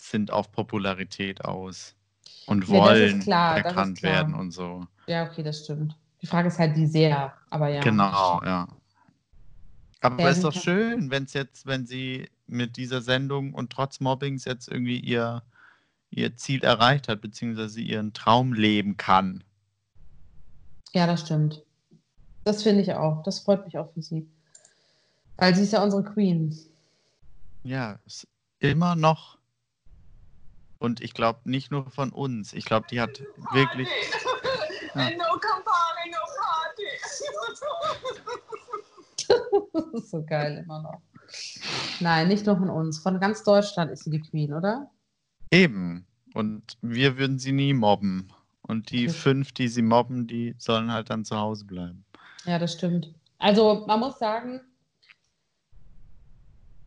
[0.00, 1.94] sind auf Popularität aus
[2.46, 4.86] und Ja, wollen klar, erkannt werden und so.
[5.06, 5.96] Ja, okay, das stimmt.
[6.20, 7.82] Die Frage ist halt, wie sehr, aber ja.
[7.82, 8.66] Genau, ja.
[10.02, 14.00] Aber Ja, ist doch schön, wenn es jetzt, wenn sie mit dieser Sendung und trotz
[14.00, 15.44] Mobbings jetzt irgendwie ihr,
[16.10, 19.44] ihr Ziel erreicht hat, beziehungsweise ihren Traum leben kann.
[20.92, 21.62] Ja, das stimmt.
[22.42, 23.22] Das finde ich auch.
[23.22, 24.28] Das freut mich auch für sie.
[25.36, 26.52] Weil sie ist ja unsere Queen.
[27.62, 28.26] Ja, ist
[28.58, 29.38] immer noch.
[30.78, 32.52] Und ich glaube nicht nur von uns.
[32.54, 33.88] Ich glaube, die hat wirklich.
[34.96, 35.06] Ja.
[35.06, 36.82] And no Campari, no party.
[39.28, 41.00] Das ist so geil immer noch.
[42.00, 42.98] Nein, nicht nur von uns.
[42.98, 44.90] Von ganz Deutschland ist sie die Queen, oder?
[45.50, 46.06] Eben.
[46.34, 48.32] Und wir würden sie nie mobben.
[48.62, 49.14] Und die Okay.
[49.14, 52.04] fünf, die sie mobben, die sollen halt dann zu Hause bleiben.
[52.44, 53.12] Ja, das stimmt.
[53.38, 54.60] Also man muss sagen,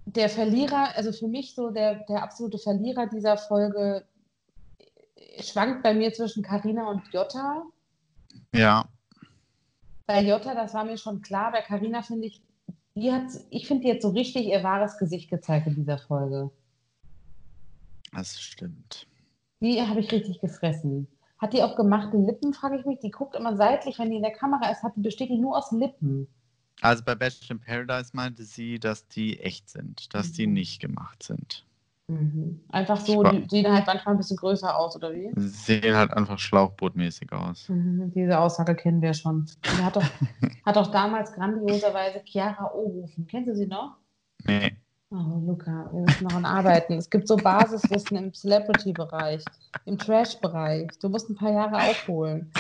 [0.06, 4.06] der Verlierer, also für mich so der, der absolute Verlierer dieser Folge
[4.78, 7.64] äh, schwankt bei mir zwischen Karina und Jota.
[8.54, 8.86] Ja,
[10.06, 11.52] Bei Jota, das war mir schon klar.
[11.52, 12.42] Bei Karina finde ich,
[12.96, 16.52] die hat, ich finde, die hat so richtig ihr wahres Gesicht gezeigt in dieser Folge.
[18.12, 19.08] das stimmt.
[19.62, 21.08] Die habe ich richtig gefressen.
[21.38, 23.00] Hat die auch gemachte Lippen, frage ich mich.
[23.00, 25.58] Die guckt immer seitlich, wenn die in der Kamera ist, hat die besteht die nur
[25.58, 26.28] aus Lippen.
[26.82, 30.54] Also bei Bachelor in Paradise meinte sie, dass die echt sind, dass die Mhm.
[30.54, 31.66] nicht gemacht sind.
[32.08, 32.62] Mhm.
[32.70, 35.32] Einfach so, die sehen halt manchmal ein bisschen größer aus, oder wie?
[35.36, 35.48] Sie
[35.82, 37.68] sehen halt einfach schlauchbootmäßig aus.
[37.68, 39.48] Mhm, Diese Aussage kennen wir schon.
[39.66, 40.04] Die hat doch,
[40.66, 43.26] hat doch damals grandioserweise Chiara Ohofen.
[43.26, 43.98] Kennst du sie noch?
[44.46, 44.78] Nee.
[45.10, 46.94] Oh, Luca, wir müssen noch an arbeiten.
[46.94, 49.44] Es gibt so Basiswissen im Celebrity-Bereich,
[49.86, 50.90] im Trash-Bereich.
[51.02, 52.52] Du musst ein paar Jahre aufholen.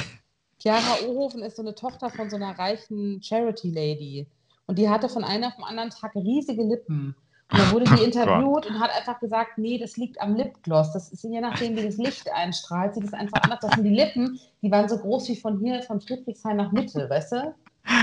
[0.59, 4.27] Chiara Ohofen ist so eine Tochter von so einer reichen Charity-Lady.
[4.67, 7.15] Und die hatte von einem auf den anderen Tag riesige Lippen.
[7.51, 10.93] Und dann wurde die interviewt und hat einfach gesagt, nee, das liegt am Lipgloss.
[10.93, 13.59] Das ist je nachdem, wie das Licht einstrahlt, sieht es einfach anders.
[13.61, 17.09] Das sind die Lippen, die waren so groß wie von hier, von Friedrichshain nach Mitte,
[17.09, 17.55] weißt du?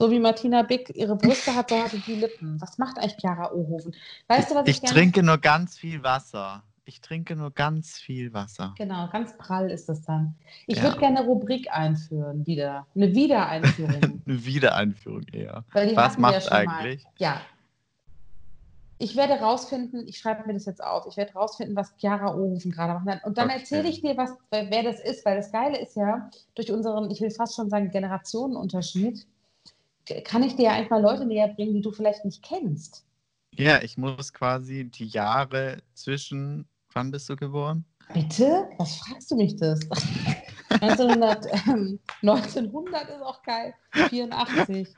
[0.00, 2.60] So wie Martina Bick ihre Brüste hat, so hatte die Lippen.
[2.60, 3.96] Was macht eigentlich Chiara Ohofen?
[4.28, 4.94] Weißt du, was ich, Ich gerne...
[4.94, 6.62] trinke nur ganz viel Wasser.
[6.84, 8.74] Ich trinke nur ganz viel Wasser.
[8.78, 10.36] Genau, ganz prall ist das dann.
[10.68, 10.84] Ich Ja.
[10.84, 12.86] würde gerne eine Rubrik einführen, wieder.
[12.94, 14.22] Eine Wiedereinführung.
[14.26, 15.64] Eine Wiedereinführung eher.
[15.72, 17.04] Weil die Was ja macht schon eigentlich?
[17.04, 17.12] Mal.
[17.18, 17.40] Ja.
[19.00, 22.72] Ich werde rausfinden, ich schreibe mir das jetzt auf, ich werde rausfinden, was Chiara Ohofen
[22.72, 23.24] gerade macht.
[23.24, 23.60] Und dann Okay.
[23.60, 27.20] erzähle ich dir, was, wer das ist, weil das Geile ist ja, durch unseren, ich
[27.20, 29.26] will fast schon sagen, Generationenunterschied,
[30.24, 33.04] kann ich dir ja einfach Leute näher bringen, die du vielleicht nicht kennst.
[33.54, 36.66] Ja, ich muss quasi die Jahre zwischen.
[36.94, 37.84] Wann bist du geboren?
[38.14, 38.68] Bitte?
[38.78, 39.80] Was fragst du mich das?
[40.80, 43.74] 1900, ähm, 1900 ist auch geil.
[44.08, 44.88] 84.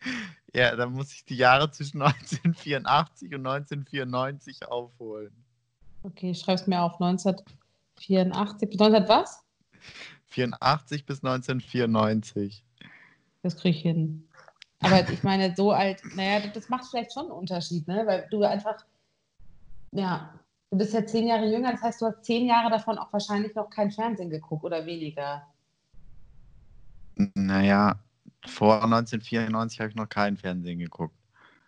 [0.56, 5.30] Ja, dann muss ich die Jahre zwischen 1984 und 1994 aufholen.
[6.02, 6.94] Okay, es mir auf.
[6.98, 8.80] 1984.
[8.80, 9.44] 1900 was?
[10.28, 12.64] 84 bis 1994.
[13.42, 14.26] Das kriege ich hin.
[14.80, 18.06] Aber ich meine, so alt, naja, das macht vielleicht schon einen Unterschied, ne?
[18.06, 18.82] Weil du einfach,
[19.92, 20.38] ja,
[20.70, 23.54] du bist ja zehn Jahre jünger, das heißt, du hast zehn Jahre davon auch wahrscheinlich
[23.54, 25.46] noch kein Fernsehen geguckt oder weniger.
[27.34, 27.98] Naja,
[28.46, 31.14] vor 1994 habe ich noch kein Fernsehen geguckt.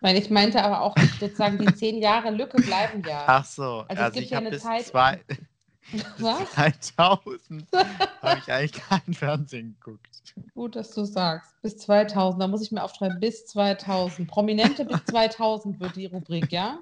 [0.01, 3.23] Weil ich meinte aber auch sozusagen, die zehn Jahre Lücke bleiben ja.
[3.27, 5.21] Ach so, Also also, es gibt ich ja habe eine bis, Zeit- zwei,
[5.91, 6.51] bis Was?
[6.51, 7.67] 2000
[8.21, 10.05] habe ich eigentlich kein Fernsehen geguckt.
[10.53, 11.61] Gut, dass du sagst.
[11.61, 14.29] Bis 2000, da muss ich mir aufschreiben, bis 2000.
[14.29, 16.79] Prominente bis 2000 wird die Rubrik, ja?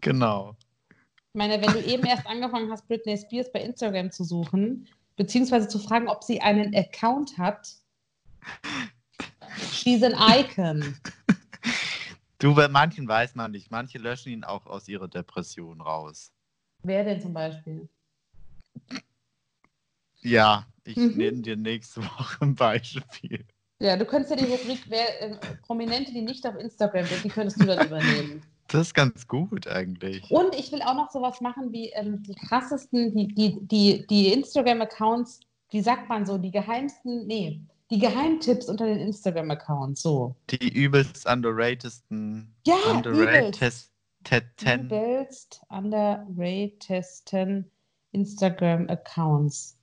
[0.00, 0.56] Genau.
[1.32, 5.68] Ich meine, wenn du eben erst angefangen hast, Britney Spears bei Instagram zu suchen, beziehungsweise
[5.68, 7.68] zu fragen, ob sie einen Account hat,
[9.72, 10.96] she's an icon.
[12.38, 13.70] Du, bei manchen weiß man nicht.
[13.70, 16.32] Manche löschen ihn auch aus ihrer Depression raus.
[16.82, 17.88] Wer denn zum Beispiel?
[20.22, 21.16] Ja, ich Mhm.
[21.16, 23.44] nenne dir nächste Woche ein Beispiel.
[23.78, 27.28] Ja, du könntest ja die Rubrik wer, äh, Prominente, die nicht auf Instagram sind, die
[27.30, 28.42] könntest du dann übernehmen.
[28.68, 30.30] Das ist ganz gut eigentlich.
[30.30, 34.32] Und ich will auch noch sowas machen wie ähm, die krassesten, die, die, die, die
[34.32, 37.60] Instagram-Accounts, wie sagt man so, die geheimsten, nee,
[37.90, 40.36] die Geheimtipps unter den Instagram-Accounts, so.
[40.50, 42.54] Die übelst underratedsten.
[42.66, 44.86] Ja, underratedsten.
[44.86, 47.70] Übelst underratedsten
[48.12, 49.76] Instagram-Accounts.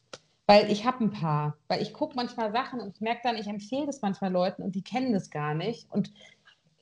[0.45, 1.57] Weil ich habe ein paar.
[1.67, 4.75] Weil ich gucke manchmal Sachen und ich merke dann, ich empfehle das manchmal Leuten und
[4.75, 5.91] die kennen das gar nicht.
[5.91, 6.13] Und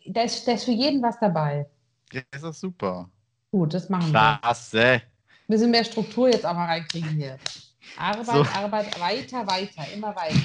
[0.05, 1.67] da ist, da ist für jeden was dabei.
[2.11, 3.09] Ja, ist doch super.
[3.51, 4.39] Gut, das machen wir.
[4.41, 4.83] Klasse.
[4.83, 5.01] Ein
[5.47, 7.39] bisschen mehr Struktur jetzt auch mal reinkriegen hier.
[7.97, 8.45] Arbeit, So.
[8.55, 10.35] Arbeit, weiter, weiter, immer weiter.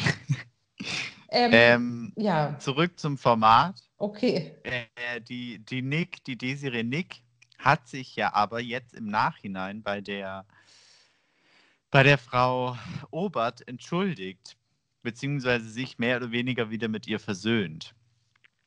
[1.30, 3.80] Ähm, Ähm, ja, zurück zum Format.
[3.98, 4.56] okay.
[4.64, 7.22] Äh, die, die Nick, die Desiree Nick,
[7.58, 10.46] hat sich ja aber jetzt im Nachhinein bei der,
[11.90, 12.76] bei der Frau
[13.10, 14.56] Obert entschuldigt,
[15.02, 17.94] beziehungsweise sich mehr oder weniger wieder mit ihr versöhnt.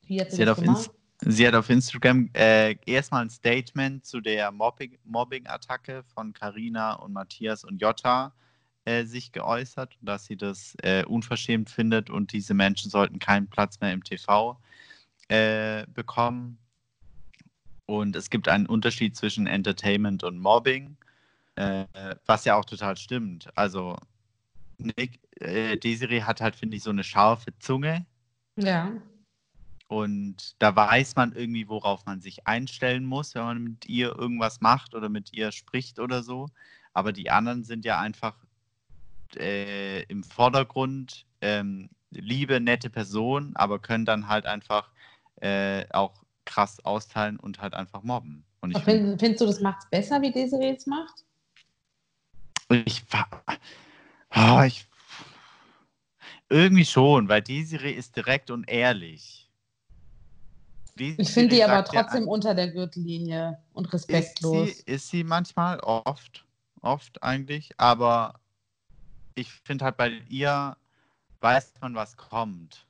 [0.02, 0.90] Wie hat sie Sie hat gemacht?
[1.20, 7.12] Sie hat auf Instagram äh, erstmal ein Statement zu der Mobbing- Mobbing-Attacke von Karina und
[7.12, 8.34] Matthias und Jota
[8.84, 13.80] äh, sich geäußert, dass sie das äh, unverschämt findet und diese Menschen sollten keinen Platz
[13.80, 14.60] mehr im TV
[15.28, 16.58] äh, bekommen.
[17.86, 20.96] Und es gibt einen Unterschied zwischen Entertainment und Mobbing,
[21.56, 21.84] äh,
[22.26, 23.48] was ja auch total stimmt.
[23.56, 23.96] Also
[24.78, 28.06] Nick, äh, Desiree hat halt, finde ich, so eine scharfe Zunge.
[28.56, 28.92] Ja.
[29.88, 34.60] Und da weiß man irgendwie, worauf man sich einstellen muss, wenn man mit ihr irgendwas
[34.60, 36.48] macht oder mit ihr spricht oder so.
[36.94, 38.43] Aber die anderen sind ja einfach
[39.36, 44.90] äh, im Vordergrund ähm, liebe, nette Personen, aber können dann halt einfach
[45.40, 48.44] äh, auch krass austeilen und halt einfach mobben.
[48.60, 51.24] Und ich, find, find, findest du, das macht es besser, wie Desiree es macht?
[52.70, 53.04] ich,
[54.34, 54.86] oh, ich
[56.48, 59.50] irgendwie schon, weil Desiree ist direkt und ehrlich.
[60.96, 64.68] Ich finde die Desiree aber sagt ja trotzdem unter der Gürtellinie und Ist respektlos.
[64.68, 66.44] sie, ist sie manchmal, oft,
[66.80, 68.40] oft eigentlich, aber
[69.34, 70.76] ich finde halt bei ihr
[71.40, 72.86] weiß man, was kommt.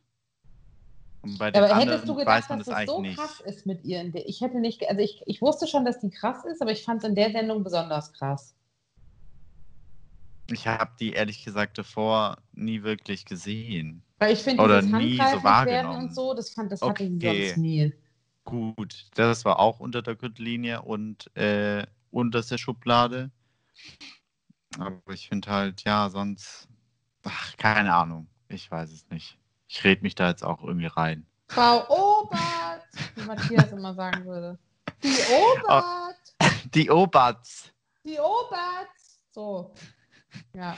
[1.22, 3.16] Und bei den aber anderen hättest du weiß gedacht, man dass das das so eigentlich
[3.16, 3.56] krass nicht.
[3.56, 4.14] ist mit ihr?
[4.26, 7.02] Ich hätte nicht, also ich, ich wusste schon, dass die krass ist, aber ich fand
[7.02, 8.54] es in der Sendung besonders krass.
[10.50, 14.02] Ich habe die ehrlich gesagt davor nie wirklich gesehen.
[14.18, 16.04] Weil ich finde, Oder dieses nie so wahrgenommen.
[16.04, 17.48] und so, das fand, das hatte sie Okay.
[17.48, 17.92] sonst nie.
[18.44, 23.30] Gut, das war auch unter der Gürtellinie und äh, unter der Schublade.
[24.78, 26.68] Aber ich finde halt, ja, sonst,
[27.22, 28.26] ach, keine Ahnung.
[28.48, 29.38] Ich weiß es nicht.
[29.68, 31.26] Ich rede mich da jetzt auch irgendwie rein.
[31.48, 32.82] Frau Obert,
[33.14, 34.58] wie Matthias immer sagen würde.
[35.02, 36.16] Die Obert,
[36.74, 37.72] Die Oberts.
[38.04, 38.88] die Obert.
[39.30, 39.74] So.
[40.54, 40.76] Ja.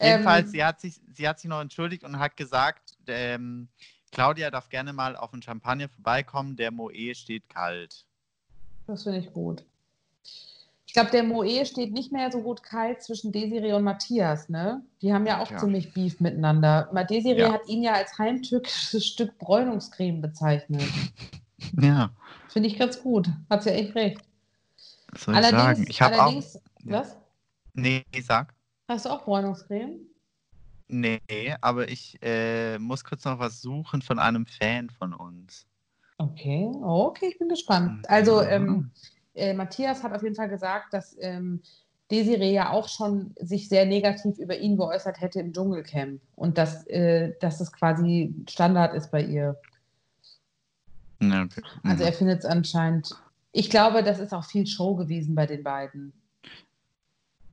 [0.00, 3.68] Jedenfalls, Ähm, sie, hat sich, sie hat sich noch entschuldigt und hat gesagt, ähm,
[4.10, 8.04] Claudia darf gerne mal auf ein Champagner vorbeikommen, der Moe steht kalt.
[8.86, 9.64] Das finde ich gut.
[10.86, 14.84] Ich glaube, der Moe steht nicht mehr so gut kalt zwischen Desiree und Matthias, ne?
[15.02, 15.58] Die haben ja auch Ja.
[15.58, 16.88] ziemlich Beef miteinander.
[17.08, 17.52] Desiree Ja.
[17.52, 20.88] hat ihn ja als heimtückisches Stück Bräunungscreme bezeichnet.
[21.80, 22.10] Ja,
[22.48, 23.28] Finde ich ganz gut.
[23.50, 24.20] Hat sie ja echt recht.
[25.10, 25.56] was soll ich sagen?
[25.56, 26.42] Allerdings, Ich habe auch.
[26.84, 27.16] was?
[27.72, 28.54] Nee, sag.
[28.88, 30.00] Hast du auch Bräunungscreme?
[30.86, 31.18] Nee,
[31.62, 35.66] aber ich äh, muss kurz noch was suchen von einem Fan von uns.
[36.18, 38.08] Okay, oh, okay, ich bin gespannt.
[38.08, 38.92] Also, ähm,
[39.34, 41.62] äh, Matthias hat auf jeden Fall gesagt, dass ähm,
[42.10, 46.86] Desiree ja auch schon sich sehr negativ über ihn geäußert hätte im Dschungelcamp und dass,
[46.86, 49.56] äh, dass es quasi Standard ist bei ihr.
[51.20, 51.62] Ja, okay.
[51.82, 52.08] Also Mhm.
[52.08, 53.14] er findet es anscheinend.
[53.52, 56.12] Ich glaube, das ist auch viel Show gewesen bei den beiden.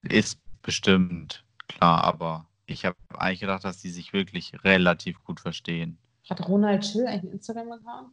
[0.04, 5.98] Ist bestimmt, klar, aber ich habe eigentlich gedacht, dass die sich wirklich relativ gut verstehen.
[6.30, 8.10] Hat Ronald Schill eigentlich einen Instagram-Account?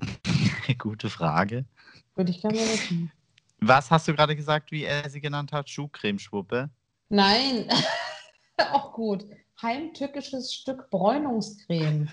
[0.78, 1.64] Gute Frage.
[2.16, 3.12] Würde ich gerne wissen.
[3.60, 5.68] Was hast du gerade gesagt, wie er sie genannt hat?
[5.68, 6.70] Schuhcremeschwuppe?
[7.10, 7.68] Nein,
[8.72, 9.24] auch gut.
[9.60, 12.08] Heimtückisches Stück Bräunungscreme.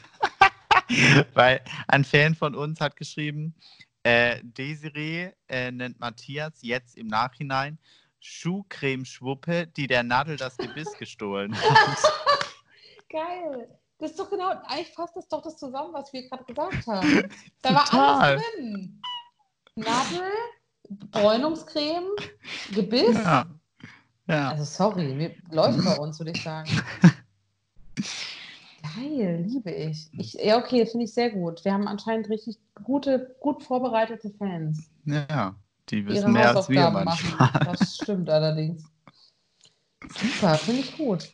[1.33, 3.55] Weil ein Fan von uns hat geschrieben,
[4.03, 7.79] äh, Desiree äh, nennt Matthias jetzt im Nachhinein
[8.19, 11.97] Schuhcremeschwuppe, die der Nadel das Gebiss gestohlen hat.
[13.09, 13.69] Geil.
[13.99, 17.29] Das ist doch genau, eigentlich fasst das doch das zusammen, was wir gerade gesagt haben.
[17.61, 18.31] Da war Total.
[18.31, 19.01] alles drin.
[19.75, 20.21] Nadel,
[21.11, 22.09] Bräunungscreme,
[22.73, 23.15] Gebiss.
[23.15, 23.45] ja.
[24.27, 24.49] ja.
[24.49, 26.69] Also sorry, wir, läuft bei uns, würde ich sagen.
[28.95, 30.09] Geil, liebe ich.
[30.17, 31.63] ich ja, okay, finde ich sehr gut.
[31.65, 35.55] Wir haben anscheinend richtig gute, gut vorbereitete Fans, Ja,
[35.89, 37.33] die wissen mehr als wir Hausaufgaben machen.
[37.37, 37.73] manchmal.
[37.73, 38.83] Das stimmt allerdings.
[40.09, 41.31] Super, finde ich gut.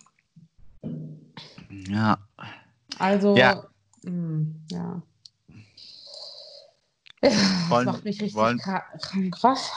[1.90, 2.18] Ja.
[2.98, 3.66] Also, Ja.
[4.04, 5.02] mh, ja.
[7.22, 7.34] Das
[7.70, 9.36] Wollen- macht mich richtig wollen- kra- krank.
[9.42, 9.72] Was?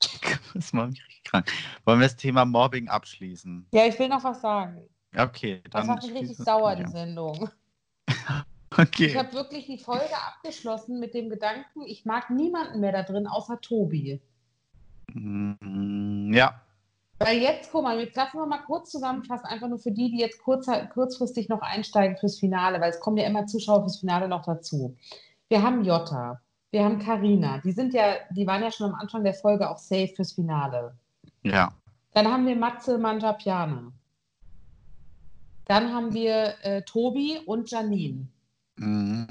[0.54, 1.50] Das macht mich richtig krank.
[1.84, 3.66] Wollen wir das Thema Mobbing abschließen?
[3.72, 4.82] Ja, ich will noch was sagen.
[5.16, 5.86] Okay, Das dann.
[5.86, 7.48] macht mich richtig sauer, die Sendung.
[8.78, 9.06] Okay.
[9.06, 13.26] Ich habe wirklich die Folge abgeschlossen mit dem Gedanken, ich mag niemanden mehr da drin
[13.26, 14.20] außer Tobi.
[15.14, 16.60] Mm, Ja,
[17.18, 20.18] Weil jetzt, guck mal, jetzt lassen wir mal kurz zusammenfassen, einfach nur für die, die
[20.18, 24.28] jetzt kurz, kurzfristig noch einsteigen fürs Finale, weil es kommen ja immer Zuschauer fürs Finale
[24.28, 24.94] noch dazu.
[25.48, 26.42] Wir haben Jota,
[26.76, 29.78] wir haben Karina, die sind ja, die waren ja schon am Anfang der Folge auch
[29.78, 30.94] safe fürs Finale.
[31.42, 31.72] ja.
[32.12, 33.92] Dann haben wir Matze Manjapiane.
[35.66, 38.26] Dann haben wir äh, Tobi und Janine.
[38.76, 39.26] Mhm.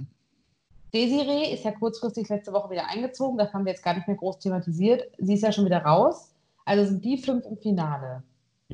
[0.94, 4.18] Desiree ist ja kurzfristig letzte Woche wieder eingezogen, das haben wir jetzt gar nicht mehr
[4.18, 5.04] groß thematisiert.
[5.20, 6.34] Sie ist ja schon wieder raus.
[6.66, 8.24] Also sind die fünf im Finale.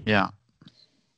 [0.06, 0.32] Ja.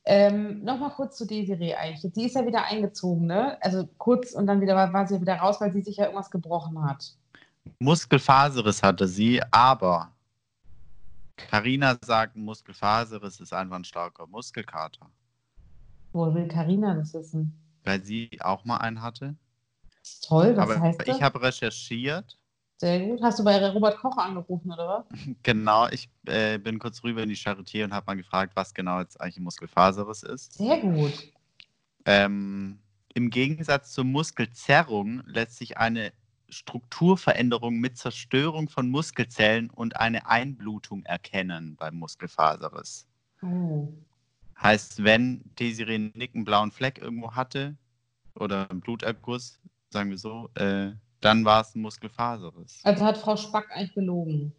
[0.04, 2.12] Ähm, Nochmal kurz zu Desiree eigentlich.
[2.12, 3.58] Die ist ja wieder eingezogen, ne?
[3.60, 6.30] Also kurz und dann wieder war, war sie wieder raus, weil sie sich ja irgendwas
[6.32, 7.16] gebrochen hat.
[7.78, 10.12] Muskelfaserriss hatte sie, aber
[11.36, 15.10] Carina sagt, Muskelfaserriss ist einfach ein starker Muskelkater.
[16.12, 17.58] Wo will Karina das wissen?
[17.82, 19.34] Weil sie auch mal einen hatte.
[20.22, 21.16] Toll, was aber heißt das?
[21.16, 22.38] ich habe recherchiert.
[22.76, 23.22] Sehr gut.
[23.22, 25.18] Hast du bei Robert Koch angerufen, oder was?
[25.42, 29.00] Genau, ich äh, bin kurz rüber in die Charité und habe mal gefragt, was genau
[29.00, 30.54] jetzt eigentlich ein Muskelfaserriss ist.
[30.54, 31.32] Sehr gut.
[32.04, 32.78] Ähm,
[33.14, 36.12] Im Gegensatz zur Muskelzerrung lässt sich eine
[36.54, 43.06] Strukturveränderung mit Zerstörung von Muskelzellen und eine Einblutung erkennen beim Muskelfaserriss.
[43.42, 43.92] Oh.
[44.60, 47.76] Heißt, wenn Desiree Nick einen blauen Fleck irgendwo hatte
[48.34, 52.80] oder einen Bluterguss, sagen wir so, äh, dann war es ein Muskelfaserriss.
[52.84, 54.54] Also hat Frau Spack eigentlich gelogen.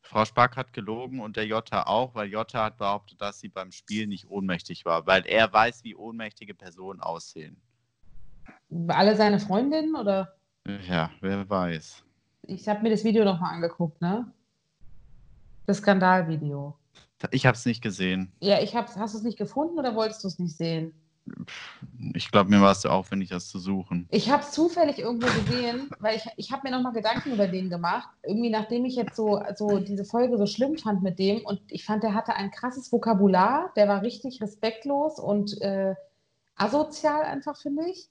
[0.00, 3.72] Frau Spack hat gelogen und der Jota auch, weil Jota hat behauptet, dass sie beim
[3.72, 7.56] Spiel nicht ohnmächtig war, weil er weiß, wie ohnmächtige Personen aussehen.
[8.88, 10.36] Alle seine Freundinnen oder?
[10.88, 12.02] Ja, wer weiß.
[12.46, 14.30] Ich habe mir das Video nochmal angeguckt, ne?
[15.66, 16.76] Das Skandalvideo.
[17.30, 18.32] Ich habe es nicht gesehen.
[18.40, 18.96] Ja, ich hab's.
[18.96, 20.92] Hast du es nicht gefunden oder wolltest du es nicht sehen?
[22.12, 24.06] Ich glaube, mir war es zu aufwendig, das zu suchen.
[24.10, 27.70] Ich habe es zufällig irgendwo gesehen, weil ich, ich habe mir nochmal Gedanken über den
[27.70, 28.10] gemacht.
[28.22, 31.86] Irgendwie, nachdem ich jetzt so, so diese Folge so schlimm fand mit dem und ich
[31.86, 35.94] fand, der hatte ein krasses Vokabular, der war richtig respektlos und äh,
[36.56, 38.10] asozial einfach, finde ich.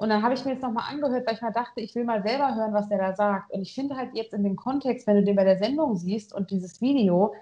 [0.00, 2.22] Und dann habe ich mir jetzt nochmal angehört, weil ich mal dachte, ich will mal
[2.22, 3.50] selber hören, was der da sagt.
[3.50, 6.32] Und ich finde halt jetzt in dem Kontext, wenn du den bei der Sendung siehst
[6.32, 7.34] und dieses Video,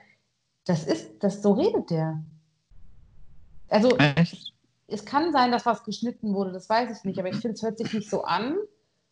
[0.64, 2.20] das ist, das so redet der.
[3.68, 4.52] Also Echt?
[4.88, 7.62] es kann sein, dass was geschnitten wurde, das weiß ich nicht, aber ich finde, es
[7.62, 8.56] hört sich nicht so an.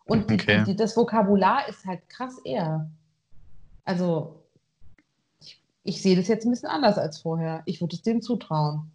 [0.07, 0.65] Und die, Okay.
[0.65, 2.91] die, das Vokabular ist halt krass eher.
[3.85, 4.43] Also,
[5.39, 7.63] ich, ich sehe das jetzt ein bisschen anders als vorher.
[7.67, 8.91] Ich würde es dem zutrauen.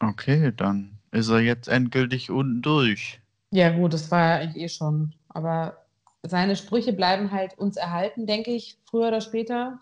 [0.00, 3.22] Okay, dann ist er jetzt endgültig unten durch.
[3.50, 5.14] Ja, gut, das war ja eigentlich eh schon.
[5.28, 5.84] Aber
[6.22, 9.78] seine Sprüche bleiben halt uns erhalten, denke ich, früher oder später.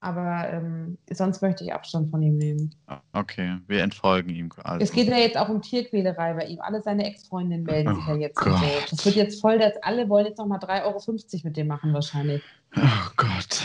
[0.00, 2.74] Aber ähm, sonst möchte ich Abstand von ihm nehmen.
[3.12, 4.50] Okay, wir entfolgen ihm.
[4.64, 4.82] Also.
[4.82, 6.60] Es geht ja jetzt auch um Tierquälerei bei ihm.
[6.60, 8.58] Alle seine Ex-Freundinnen melden sich ja Oh jetzt und so.
[8.58, 8.90] Gott.
[8.90, 12.42] Das wird jetzt voll, dass alle wollen jetzt nochmal 3,50 Euro mit dem machen wahrscheinlich.
[12.76, 13.62] Oh Gott.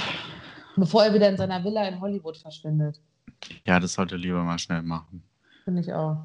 [0.76, 3.02] Bevor er wieder in seiner Villa in Hollywood verschwindet.
[3.66, 5.24] Ja, das sollte lieber mal schnell machen.
[5.64, 6.24] Finde ich auch.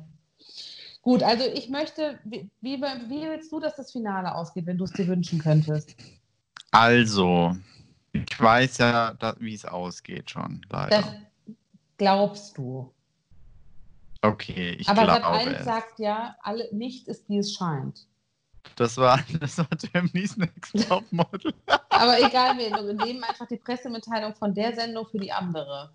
[1.02, 4.84] Gut, also ich möchte, wie, wie, wie willst du, dass das Finale ausgeht, wenn du
[4.84, 5.96] es dir wünschen könntest?
[6.70, 7.56] Also,
[8.12, 10.96] ich weiß ja, wie es ausgeht schon, leider.
[10.96, 11.14] Das
[11.98, 12.92] glaubst du.
[14.22, 15.64] okay, ich Aber glaube 1 es.
[15.64, 18.06] sagt ja, alle, nicht ist, wie es scheint.
[18.76, 21.52] Das war, das war Germany's Next Topmodel.
[21.88, 25.92] Aber egal, wir nehmen einfach die Pressemitteilung von der Sendung für die andere.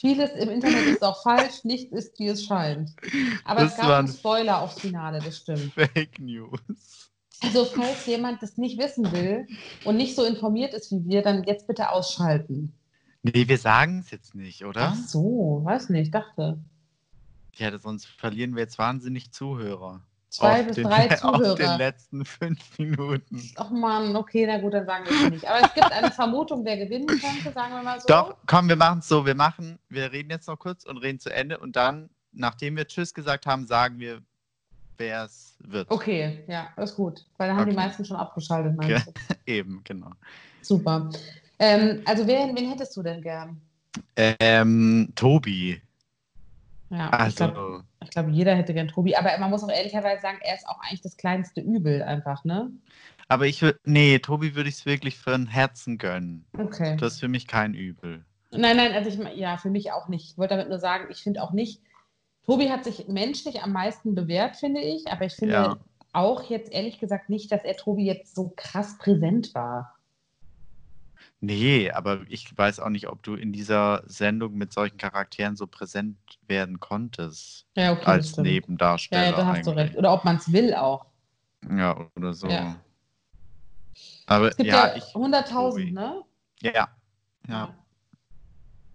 [0.00, 2.90] Vieles im Internet ist auch falsch, nicht ist, wie es scheint.
[3.44, 5.72] Aber Das es gab einen Spoiler aufs Finale, das stimmt.
[5.74, 7.10] Fake News.
[7.40, 9.46] Also, falls jemand das nicht wissen will
[9.84, 12.72] und nicht so informiert ist wie wir, dann jetzt bitte ausschalten.
[13.22, 14.92] Nee, wir sagen es jetzt nicht, oder?
[14.92, 16.58] Ach so, weiß nicht, dachte.
[17.54, 20.02] Ja, sonst verlieren wir jetzt wahnsinnig Zuhörer.
[20.30, 21.78] Zwei Auf bis den- drei Auf den Zuhörer.
[21.78, 23.50] letzten fünf Minuten.
[23.56, 25.46] Ach man, okay, na gut, dann sagen wir es nicht.
[25.48, 28.06] Aber es gibt eine Vermutung, wer gewinnen könnte, sagen wir mal so.
[28.08, 29.24] Doch, komm, wir machen es so.
[29.24, 32.86] Wir machen, wir reden jetzt noch kurz und reden zu Ende und dann, nachdem wir
[32.86, 34.20] Tschüss gesagt haben, sagen wir,
[34.98, 35.90] wer es wird.
[35.90, 37.24] Okay, ja, ist gut.
[37.38, 37.86] Weil dann haben die Okay.
[37.86, 39.12] meisten schon abgeschaltet, meinst du?
[39.46, 40.10] Eben, genau.
[40.60, 41.08] Super.
[41.58, 43.60] Ähm, also, wer, wen hättest du denn gern?
[44.16, 45.80] Ähm, Tobi.
[46.90, 49.16] Ja, ich Also, glaube, glaub, jeder hätte gern Tobi.
[49.16, 52.70] Aber man muss auch ehrlicherweise sagen, er ist auch eigentlich das kleinste Übel einfach, ne?
[53.28, 56.46] aber ich würde, nee, Tobi würde ich es wirklich für ein Herzen gönnen.
[56.58, 56.96] Okay.
[56.98, 58.24] Das ist für mich kein Übel.
[58.50, 60.30] Nein, nein, also ich ja, für mich auch nicht.
[60.30, 61.82] Ich wollte damit nur sagen, ich finde auch nicht,
[62.46, 65.76] Tobi hat sich menschlich am meisten bewährt, finde ich, aber ich finde Ja.
[66.14, 69.97] auch jetzt ehrlich gesagt nicht, dass er Tobi jetzt so krass präsent war.
[71.40, 75.68] Nee, aber ich weiß auch nicht, ob du in dieser Sendung mit solchen Charakteren so
[75.68, 76.16] präsent
[76.48, 77.66] werden konntest.
[77.76, 78.04] Ja, okay.
[78.06, 78.48] als stimmt.
[78.48, 79.22] Nebendarsteller.
[79.22, 79.86] Ja, ja, da hast du eigentlich.
[79.86, 79.96] recht.
[79.96, 81.06] Oder ob man es will auch.
[81.70, 82.48] Ja, oder so.
[82.48, 82.76] Ja.
[84.26, 85.04] Aber Es gibt ja, ja, ich.
[85.04, 85.90] 100.000, Tobi.
[85.92, 86.22] ne?
[86.60, 86.88] Ja.
[87.48, 87.74] Ja.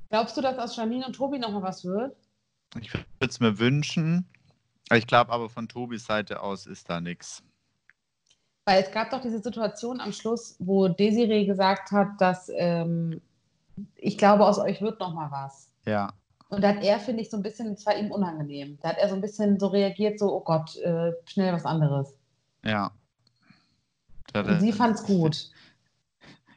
[0.10, 2.16] Glaubst du, dass aus Janine und Tobi nochmal was wird?
[2.80, 4.28] Ich würde es mir wünschen.
[4.92, 7.42] Ich glaube aber von Tobis Seite aus ist da nichts.
[8.66, 13.22] Weil es gab doch diese Situation am Schluss, wo Desiree gesagt hat, dass ähm,
[13.96, 15.70] ich glaube, aus euch wird noch mal was.
[15.86, 16.14] Ja.
[16.50, 18.78] Und da hat er, finde ich, so ein bisschen, es war ihm unangenehm.
[18.82, 22.16] Da hat er so ein bisschen so reagiert, so, oh Gott, äh, schnell was anderes.
[22.64, 22.92] Ja.
[24.34, 25.50] Und sie da- fand's gut.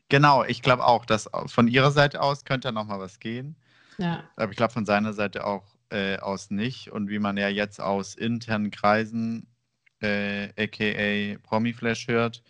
[0.08, 3.56] Genau, ich glaube auch, dass von ihrer Seite aus könnte da nochmal was gehen.
[3.98, 4.22] Ja.
[4.36, 6.92] Aber ich glaube von seiner Seite auch äh, aus nicht.
[6.92, 9.48] Und wie man ja jetzt aus internen Kreisen,
[10.06, 12.42] äh, aka Promiflash hört,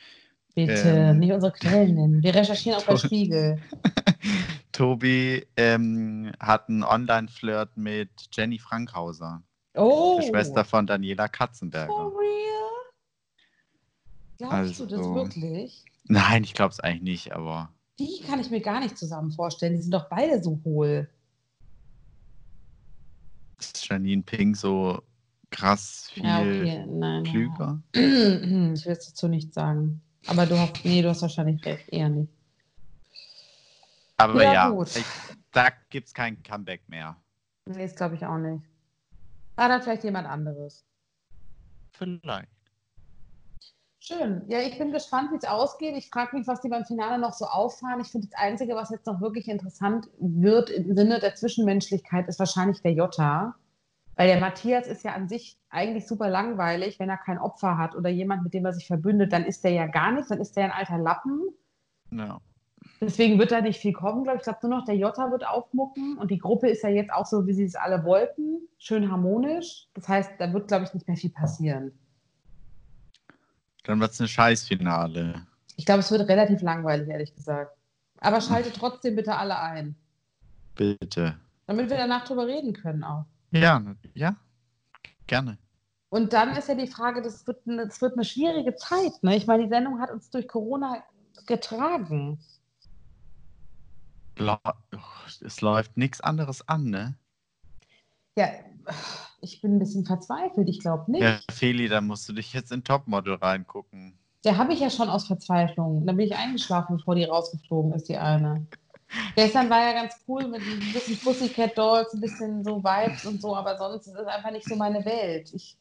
[0.54, 1.18] Bitte, Ähm.
[1.18, 2.22] nicht unsere Quellen nennen.
[2.22, 2.96] Wir recherchieren auch bei.
[2.96, 3.61] Spiegel.
[4.72, 9.42] Tobi ähm, hat einen Online-Flirt mit Jenny Frankhauser,
[9.74, 10.18] Oh!
[10.20, 11.86] der Schwester von Daniela Katzenberger.
[11.88, 12.26] For real?
[14.38, 15.84] Glaubst du das Also- wirklich?
[16.09, 19.74] Nein, ich glaube es eigentlich nicht, aber Die kann ich mir gar nicht zusammen vorstellen.
[19.74, 21.09] Die sind doch beide so hohl.
[23.59, 25.02] ist Janine Pink so
[25.57, 26.84] krass viel Ja, okay.
[26.86, 27.24] Nein.
[27.24, 27.80] klüger?
[27.94, 28.02] Ja.
[28.74, 30.02] Ich will dazu nichts sagen.
[30.26, 31.88] Aber du hast, nee, du hast wahrscheinlich recht.
[31.88, 32.32] Eher nicht.
[34.18, 35.04] Aber Ja, ja, ich,
[35.52, 37.16] da gibt es kein Comeback mehr.
[37.66, 38.62] Nee, das glaube ich auch nicht.
[39.57, 40.84] Ah, dann vielleicht jemand anderes.
[41.92, 42.48] Vielleicht.
[44.00, 44.42] Schön.
[44.48, 45.96] Ja, ich bin gespannt, wie es ausgeht.
[45.96, 48.00] Ich frage mich, was die beim Finale noch so auffahren.
[48.00, 52.38] Ich finde, das Einzige, was jetzt noch wirklich interessant wird im Sinne der Zwischenmenschlichkeit, ist
[52.38, 53.57] wahrscheinlich der Jota.
[54.16, 57.94] Weil der Matthias ist ja an sich eigentlich super langweilig, wenn er kein Opfer hat
[57.94, 60.56] oder jemand, mit dem er sich verbündet, dann ist der ja gar nichts, dann ist
[60.56, 61.42] der ein alter Lappen.
[62.10, 62.40] Ja.
[63.00, 64.40] Deswegen wird da nicht viel kommen, glaube ich.
[64.40, 67.26] Ich glaube, nur noch der Jota wird aufmucken und die Gruppe ist ja jetzt auch
[67.26, 69.88] so, wie sie es alle wollten, schön harmonisch.
[69.92, 71.92] Das heißt, da wird, glaube ich, nicht mehr viel passieren.
[73.84, 75.46] Dann wird es eine Scheißfinale.
[75.76, 77.76] Ich glaube, es wird relativ langweilig, ehrlich gesagt.
[78.20, 79.94] Aber schaltet trotzdem bitte alle ein,
[80.74, 81.36] Bitte.
[81.66, 83.26] damit wir danach drüber reden können auch.
[83.53, 83.82] Ja,
[84.14, 84.36] ja,
[85.26, 85.59] gerne.
[86.09, 89.12] Und dann ist ja die Frage, das wird, eine- das wird eine schwierige Zeit.
[89.22, 89.36] Ne?
[89.36, 91.03] Ich meine, die Sendung hat uns durch Corona
[91.47, 92.38] getragen.
[95.40, 97.14] Es läuft nichts anderes an, ne?
[98.38, 98.49] Ja,
[99.40, 100.68] ich bin ein bisschen verzweifelt.
[100.68, 101.22] Ich glaube nicht.
[101.22, 104.18] Ja, Feli, da musst du dich jetzt in Topmodel reingucken.
[104.44, 106.07] Der habe ich ja schon aus Verzweiflung.
[106.07, 108.66] Da bin ich eingeschlafen, bevor die rausgeflogen ist, die eine.
[109.34, 113.40] Gestern war ja ganz cool mit ein bisschen Pussycat Dolls, ein bisschen so Vibes und
[113.40, 115.52] so, aber sonst ist es einfach nicht so meine Welt.
[115.54, 115.76] Ich,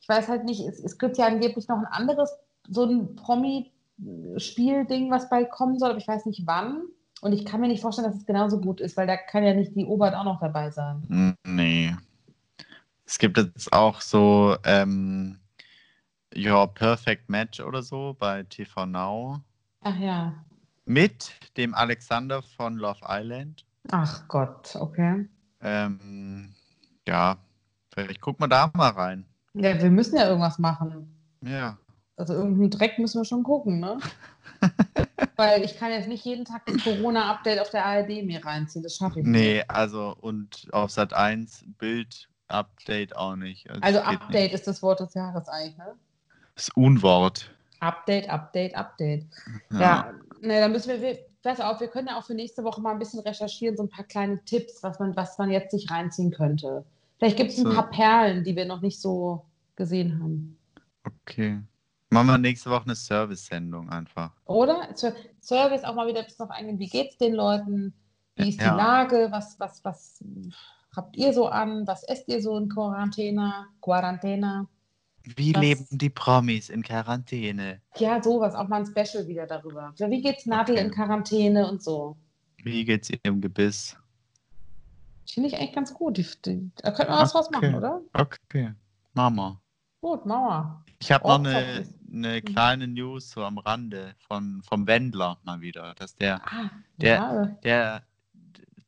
[0.00, 2.30] ich weiß halt nicht, es, es gibt ja angeblich noch ein anderes,
[2.68, 6.82] so ein Promi-Spielding, was bald kommen soll, aber ich weiß nicht wann.
[7.20, 9.52] Und ich kann mir nicht vorstellen, dass es genauso gut ist, weil da kann ja
[9.52, 11.36] nicht die Obert auch noch dabei sein.
[11.44, 11.94] Nee.
[13.04, 15.38] Es gibt jetzt auch so ähm,
[16.34, 19.40] Your Perfect Match oder so bei TV Now
[19.82, 20.34] Ach ja.
[20.84, 23.64] Mit dem Alexander von Love Island.
[23.90, 25.28] Ach Gott, okay.
[25.60, 26.54] Ähm,
[27.06, 27.36] ja,
[27.92, 29.26] vielleicht gucken wir da mal rein.
[29.54, 31.14] Ja, wir müssen ja irgendwas machen.
[31.42, 31.78] Ja.
[32.16, 33.98] Also irgendeinen Dreck müssen wir schon gucken, ne?
[35.36, 38.82] Weil ich kann jetzt nicht jeden Tag das Corona-Update auf der ARD mir reinziehen.
[38.82, 39.40] Das schaffe ich nicht.
[39.40, 43.70] Nee, also und auf Sat 1 Bild-Update auch nicht.
[43.70, 44.54] Also das geht Update Nicht.
[44.54, 45.94] ist das Wort des Jahres eigentlich, ne?
[46.54, 47.50] Das Unwort.
[47.80, 49.24] Update, Update, Update.
[49.70, 52.80] Ja, ne, dann müssen wir, wir, pass auf, wir können ja auch für nächste Woche
[52.80, 55.90] mal ein bisschen recherchieren, so ein paar kleine Tipps, was man, was man jetzt sich
[55.90, 56.84] reinziehen könnte.
[57.18, 57.72] Vielleicht gibt es ein So.
[57.72, 59.44] paar Perlen, die wir noch nicht so
[59.76, 60.58] gesehen haben.
[61.22, 61.60] Okay.
[62.10, 64.32] Machen wir nächste Woche eine Service-Sendung einfach.
[64.46, 64.88] Oder?
[64.94, 66.78] Ser- Service auch mal wieder ein bisschen auf eingehen.
[66.78, 67.94] Wie geht's den Leuten?
[68.36, 68.70] Wie ist Ja.
[68.72, 69.28] die Lage?
[69.30, 70.24] Was, was, was
[70.96, 71.86] habt ihr so an?
[71.86, 73.66] Was esst ihr so in Quarantäne?
[73.80, 74.66] Quarantäne?
[75.24, 77.80] Wie Was- leben die Promis in Quarantäne?
[77.96, 78.54] Ja, sowas.
[78.54, 79.92] Auch mal ein Special wieder darüber.
[79.98, 80.84] Wie geht's Nadel Okay.
[80.86, 82.16] in Quarantäne und so?
[82.62, 83.96] Wie geht's ihrem Gebiss?
[85.30, 86.16] Finde ich eigentlich ganz gut.
[86.16, 88.00] Die, die, da könnte man was draus machen, oder?
[88.14, 88.72] Okay.
[89.14, 89.60] Mama.
[90.00, 90.84] Gut, Mauer.
[90.98, 95.60] Ich habe Oh, noch eine, eine kleine News so am Rande von, vom Wendler mal
[95.60, 97.46] wieder, dass der, Ah, Der- ja.
[97.62, 98.02] der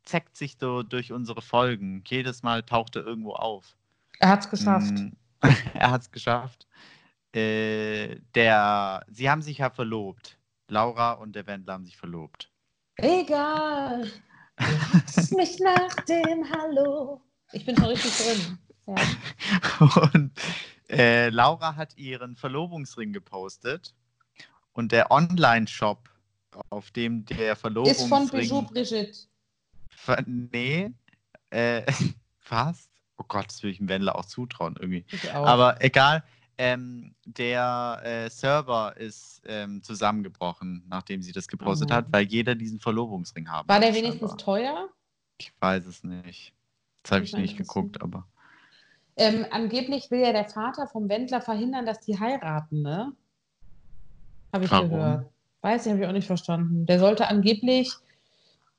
[0.05, 2.03] zeckt sich so durch unsere Folgen.
[2.07, 3.76] Jedes Mal taucht er irgendwo auf.
[4.18, 4.93] Er hat's geschafft.
[4.93, 5.12] Mm,
[5.74, 6.66] er hat es geschafft.
[7.34, 10.38] Äh, der, sie haben sich ja verlobt.
[10.68, 12.51] Laura und der Wendler haben sich verlobt.
[12.97, 14.11] Egal.
[14.59, 17.20] Lass mich nach dem Hallo.
[17.53, 18.59] Ich bin schon richtig drin.
[18.86, 20.11] Ja.
[20.12, 20.32] Und
[20.88, 23.95] äh, Laura hat ihren Verlobungsring gepostet.
[24.72, 26.09] Und der Online-Shop,
[26.70, 28.64] auf dem der Ist von Bijou Verlobungsring.
[28.66, 29.18] Brigitte.
[29.88, 30.90] Ver nee,
[31.51, 31.82] äh,
[32.38, 32.91] fast.
[33.23, 35.05] Oh Gott, das würde ich dem Wendler auch zutrauen irgendwie.
[35.33, 35.47] Auch.
[35.47, 36.25] Aber egal,
[36.59, 41.95] ähm, der äh, Server ist ähm, zusammengebrochen, nachdem sie das gepostet Oh.
[41.95, 44.39] hat, weil jeder diesen Verlobungsring haben War der wenigstens scheinbar.
[44.39, 44.89] teuer?
[45.39, 46.53] Ich weiß es nicht.
[47.05, 48.27] Das habe Ich nicht geguckt, aber.
[49.16, 53.12] Ähm, angeblich will ja der Vater vom Wendler verhindern, dass die heiraten, ne?
[54.53, 54.91] Habe ich Warum?
[54.91, 55.27] gehört.
[55.61, 56.87] Weiß ich, habe ich auch nicht verstanden.
[56.87, 57.93] Der sollte angeblich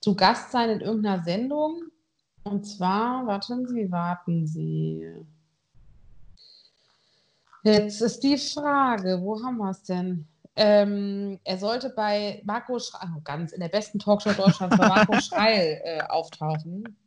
[0.02, 1.84] zu Gast sein in irgendeiner Sendung.
[2.44, 5.08] Und zwar, warten Sie, warten Sie.
[7.64, 10.28] Jetzt ist die Frage, wo haben wir es denn?
[10.56, 15.14] Ähm, er sollte bei Marco Schreil, oh, ganz in der besten Talkshow Deutschlands bei Marco
[15.22, 16.98] Schreil äh, auftauchen.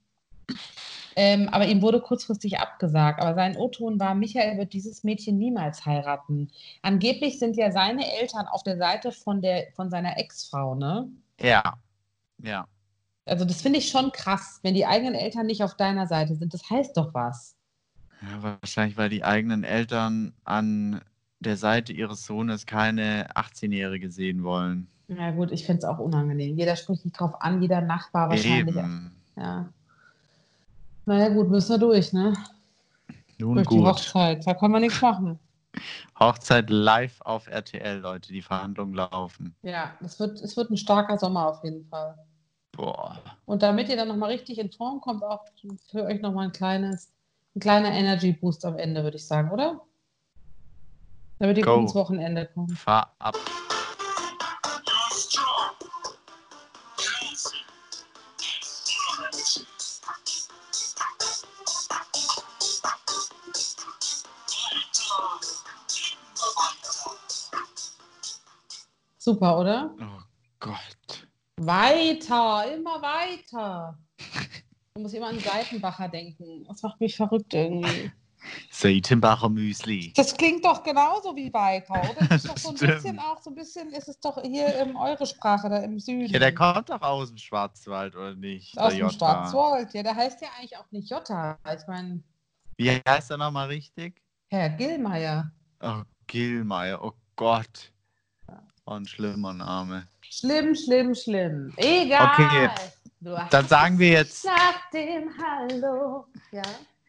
[1.14, 3.22] Ähm, aber ihm wurde kurzfristig abgesagt.
[3.22, 6.50] Aber sein O-Ton war, Michael wird dieses Mädchen niemals heiraten.
[6.82, 11.08] Angeblich sind ja seine Eltern auf der Seite von, der, von seiner Ex-Frau, ne?
[11.40, 11.78] Ja.
[12.42, 12.66] Ja.
[13.26, 16.54] Also das finde ich schon krass, wenn die eigenen Eltern nicht auf deiner Seite sind.
[16.54, 17.56] Das heißt doch was.
[18.22, 18.56] ja.
[18.60, 21.00] Wahrscheinlich, weil die eigenen Eltern an
[21.40, 24.88] der Seite ihres Sohnes keine 18-Jährige sehen wollen.
[25.08, 26.56] Ja gut, ich finde es auch unangenehm.
[26.56, 28.76] Jeder spricht sich drauf an, jeder Nachbar wahrscheinlich.
[28.76, 29.12] Eben.
[29.36, 29.68] Ja.
[31.04, 32.32] Naja gut, müssen wir durch, ne?
[33.38, 33.86] Nun durch die gut.
[33.86, 34.46] Hochzeit.
[34.46, 35.38] Da kann man nichts machen.
[36.18, 38.32] Hochzeit live auf RTL, Leute.
[38.32, 39.54] Die Verhandlungen laufen.
[39.62, 42.16] Ja, es wird, es wird ein starker Sommer auf jeden Fall.
[42.76, 43.18] Boah.
[43.46, 45.44] Und damit ihr dann nochmal richtig in Form kommt, auch
[45.90, 47.10] für euch nochmal ein kleines,
[47.54, 49.80] ein kleiner Energy Boost am Ende, würde ich sagen, oder?
[51.38, 51.74] Damit ihr Go.
[51.74, 52.78] gut ins Wochenende kommt.
[52.78, 53.36] Fahr ab.
[69.18, 69.90] Super, oder?
[69.98, 70.22] Oh
[70.60, 70.95] Gott.
[71.58, 73.98] Weiter, immer weiter.
[74.18, 76.64] Ich muss immer an Seitenbacher denken.
[76.68, 78.10] Das macht mich verrückt irgendwie.
[78.70, 80.12] Seitenbacher Müsli.
[80.14, 82.26] Das klingt doch genauso wie weiter, oder?
[82.28, 82.94] Das ist doch so ein Stimmt.
[82.94, 86.26] bisschen auch so ein bisschen, ist es doch hier ähm, eure Sprache da im Süden.
[86.32, 88.78] Ja, der kommt doch aus dem Schwarzwald, oder nicht?
[88.78, 89.10] aus dem.
[89.10, 89.92] Schwarzwald.
[89.94, 91.58] Ja, der heißt ja eigentlich auch nicht Jota.
[91.76, 92.22] Ich meine,
[92.76, 94.22] Wie heißt er nochmal richtig?
[94.48, 95.50] Herr Gillmeier.
[95.82, 97.02] Oh, Gilmeier.
[97.02, 97.92] Oh Gott.
[98.88, 100.06] Oh, ein schlimmer Name.
[100.20, 101.72] Schlimm, schlimm, schlimm.
[101.76, 102.30] Egal.
[102.32, 102.70] Okay.
[103.50, 106.26] Dann sagen wir jetzt, nach dem Hallo.
[106.52, 106.62] Ja.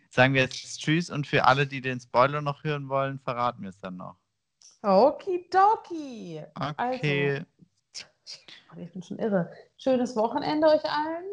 [0.09, 3.69] sagen wir jetzt Tschüss und für alle, die den Spoiler noch hören wollen, verraten wir
[3.69, 4.15] es dann noch.
[4.81, 6.41] Okidoki.
[6.55, 7.45] Okay.
[8.69, 9.51] Also, ich bin schon irre.
[9.77, 11.25] Schönes Wochenende euch allen.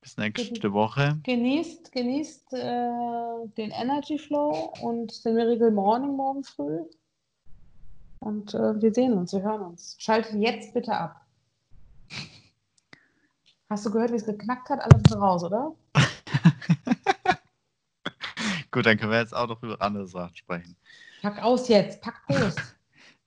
[0.00, 1.18] Bis nächste Woche.
[1.24, 6.84] Genießt, genießt äh, den Energy Flow und den Miracle Morning morgen früh.
[8.20, 9.96] Und äh, wir sehen uns, wir hören uns.
[9.98, 11.26] Schaltet jetzt bitte ab.
[13.68, 14.80] Hast du gehört, wie es geknackt hat?
[14.80, 15.72] Alles ist raus, oder?
[18.70, 20.76] Gut, dann können wir jetzt auch noch über andere Sachen sprechen.
[21.22, 22.60] Pack aus jetzt, pack Post.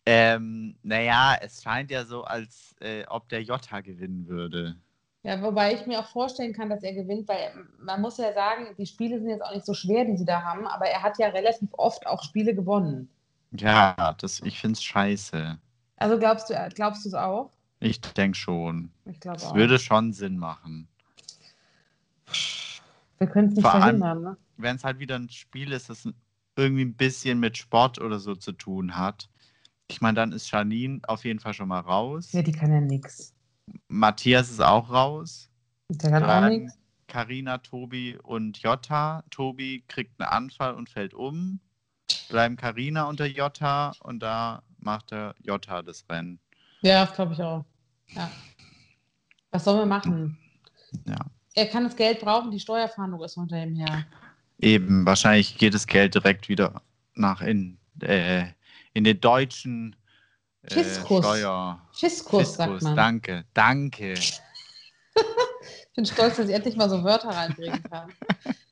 [0.06, 4.76] Ähm, naja, es scheint ja so, als äh, ob der Jota gewinnen würde.
[5.24, 8.76] Ja, wobei ich mir auch vorstellen kann, dass er gewinnt, weil man muss ja sagen,
[8.78, 11.18] die Spiele sind jetzt auch nicht so schwer, die sie da haben, aber er hat
[11.20, 13.10] ja relativ oft auch Spiele gewonnen.
[13.58, 15.60] Ja, das, ich finde es scheiße.
[15.98, 17.52] Also glaubst du, glaubst du es auch?
[17.80, 18.92] Ich denke schon.
[19.06, 19.56] Ich glaube Es auch.
[19.56, 20.88] würde schon Sinn machen.
[23.18, 24.38] Wir können es nicht Vor verhindern, ne?
[24.58, 26.08] Wenn es halt wieder ein Spiel ist, das
[26.56, 29.30] irgendwie ein bisschen mit Sport oder so zu tun hat.
[29.88, 32.32] Ich meine, dann ist Janine auf jeden Fall schon mal raus.
[32.32, 33.34] Ja, die kann ja nix.
[33.88, 35.50] Matthias ist auch raus.
[35.90, 36.78] Der kann auch Bleiben nix.
[37.08, 39.24] Carina, Tobi und Jota.
[39.30, 41.60] Tobi kriegt einen Anfall und fällt um.
[42.30, 46.40] Bleiben Carina und der Jota und da macht der Jota das Rennen.
[46.82, 47.66] Ja, das glaube ich auch.
[48.10, 48.30] Ja.
[49.52, 50.38] Was sollen wir machen?
[51.06, 51.26] Ja.
[51.56, 54.06] Er kann das Geld brauchen, die Steuerfahndung ist unter ihm her.
[54.60, 56.82] Eben, wahrscheinlich geht das Geld direkt wieder
[57.16, 58.46] nach in, äh,
[58.94, 59.96] in den deutschen
[60.64, 61.26] äh, Fiskus.
[61.26, 61.82] Steuer.
[61.92, 62.96] Fiskus, sagt man.
[62.96, 64.16] Danke, danke.
[65.94, 68.12] Ich bin stolz, dass ich endlich mal so Wörter reinbringen kann.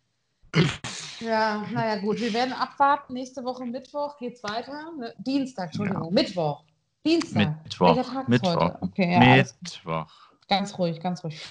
[1.20, 2.20] ja, naja, gut.
[2.20, 3.14] Wir werden abwarten.
[3.14, 4.92] Nächste Woche Mittwoch geht's weiter.
[4.98, 5.14] Ne?
[5.20, 6.14] Dienstag, Entschuldigung.
[6.14, 6.64] Mittwoch.
[7.06, 7.64] Dienstag.
[7.64, 8.28] Mittwoch.
[8.28, 8.82] Mittwoch.
[8.82, 10.12] Okay, ja, Mittwoch.
[10.48, 11.42] ganz ruhig, ganz ruhig.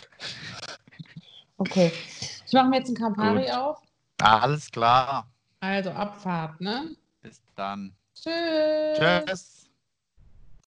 [1.56, 1.92] Okay.
[2.46, 3.52] Ich mache mir jetzt einen Campari Gut.
[3.52, 3.82] auf.
[4.22, 5.30] Alles klar.
[5.60, 6.96] Also Abfahrt, ne?
[7.20, 7.94] Bis dann.
[8.14, 8.98] Tschüss.
[8.98, 9.59] Tschüss.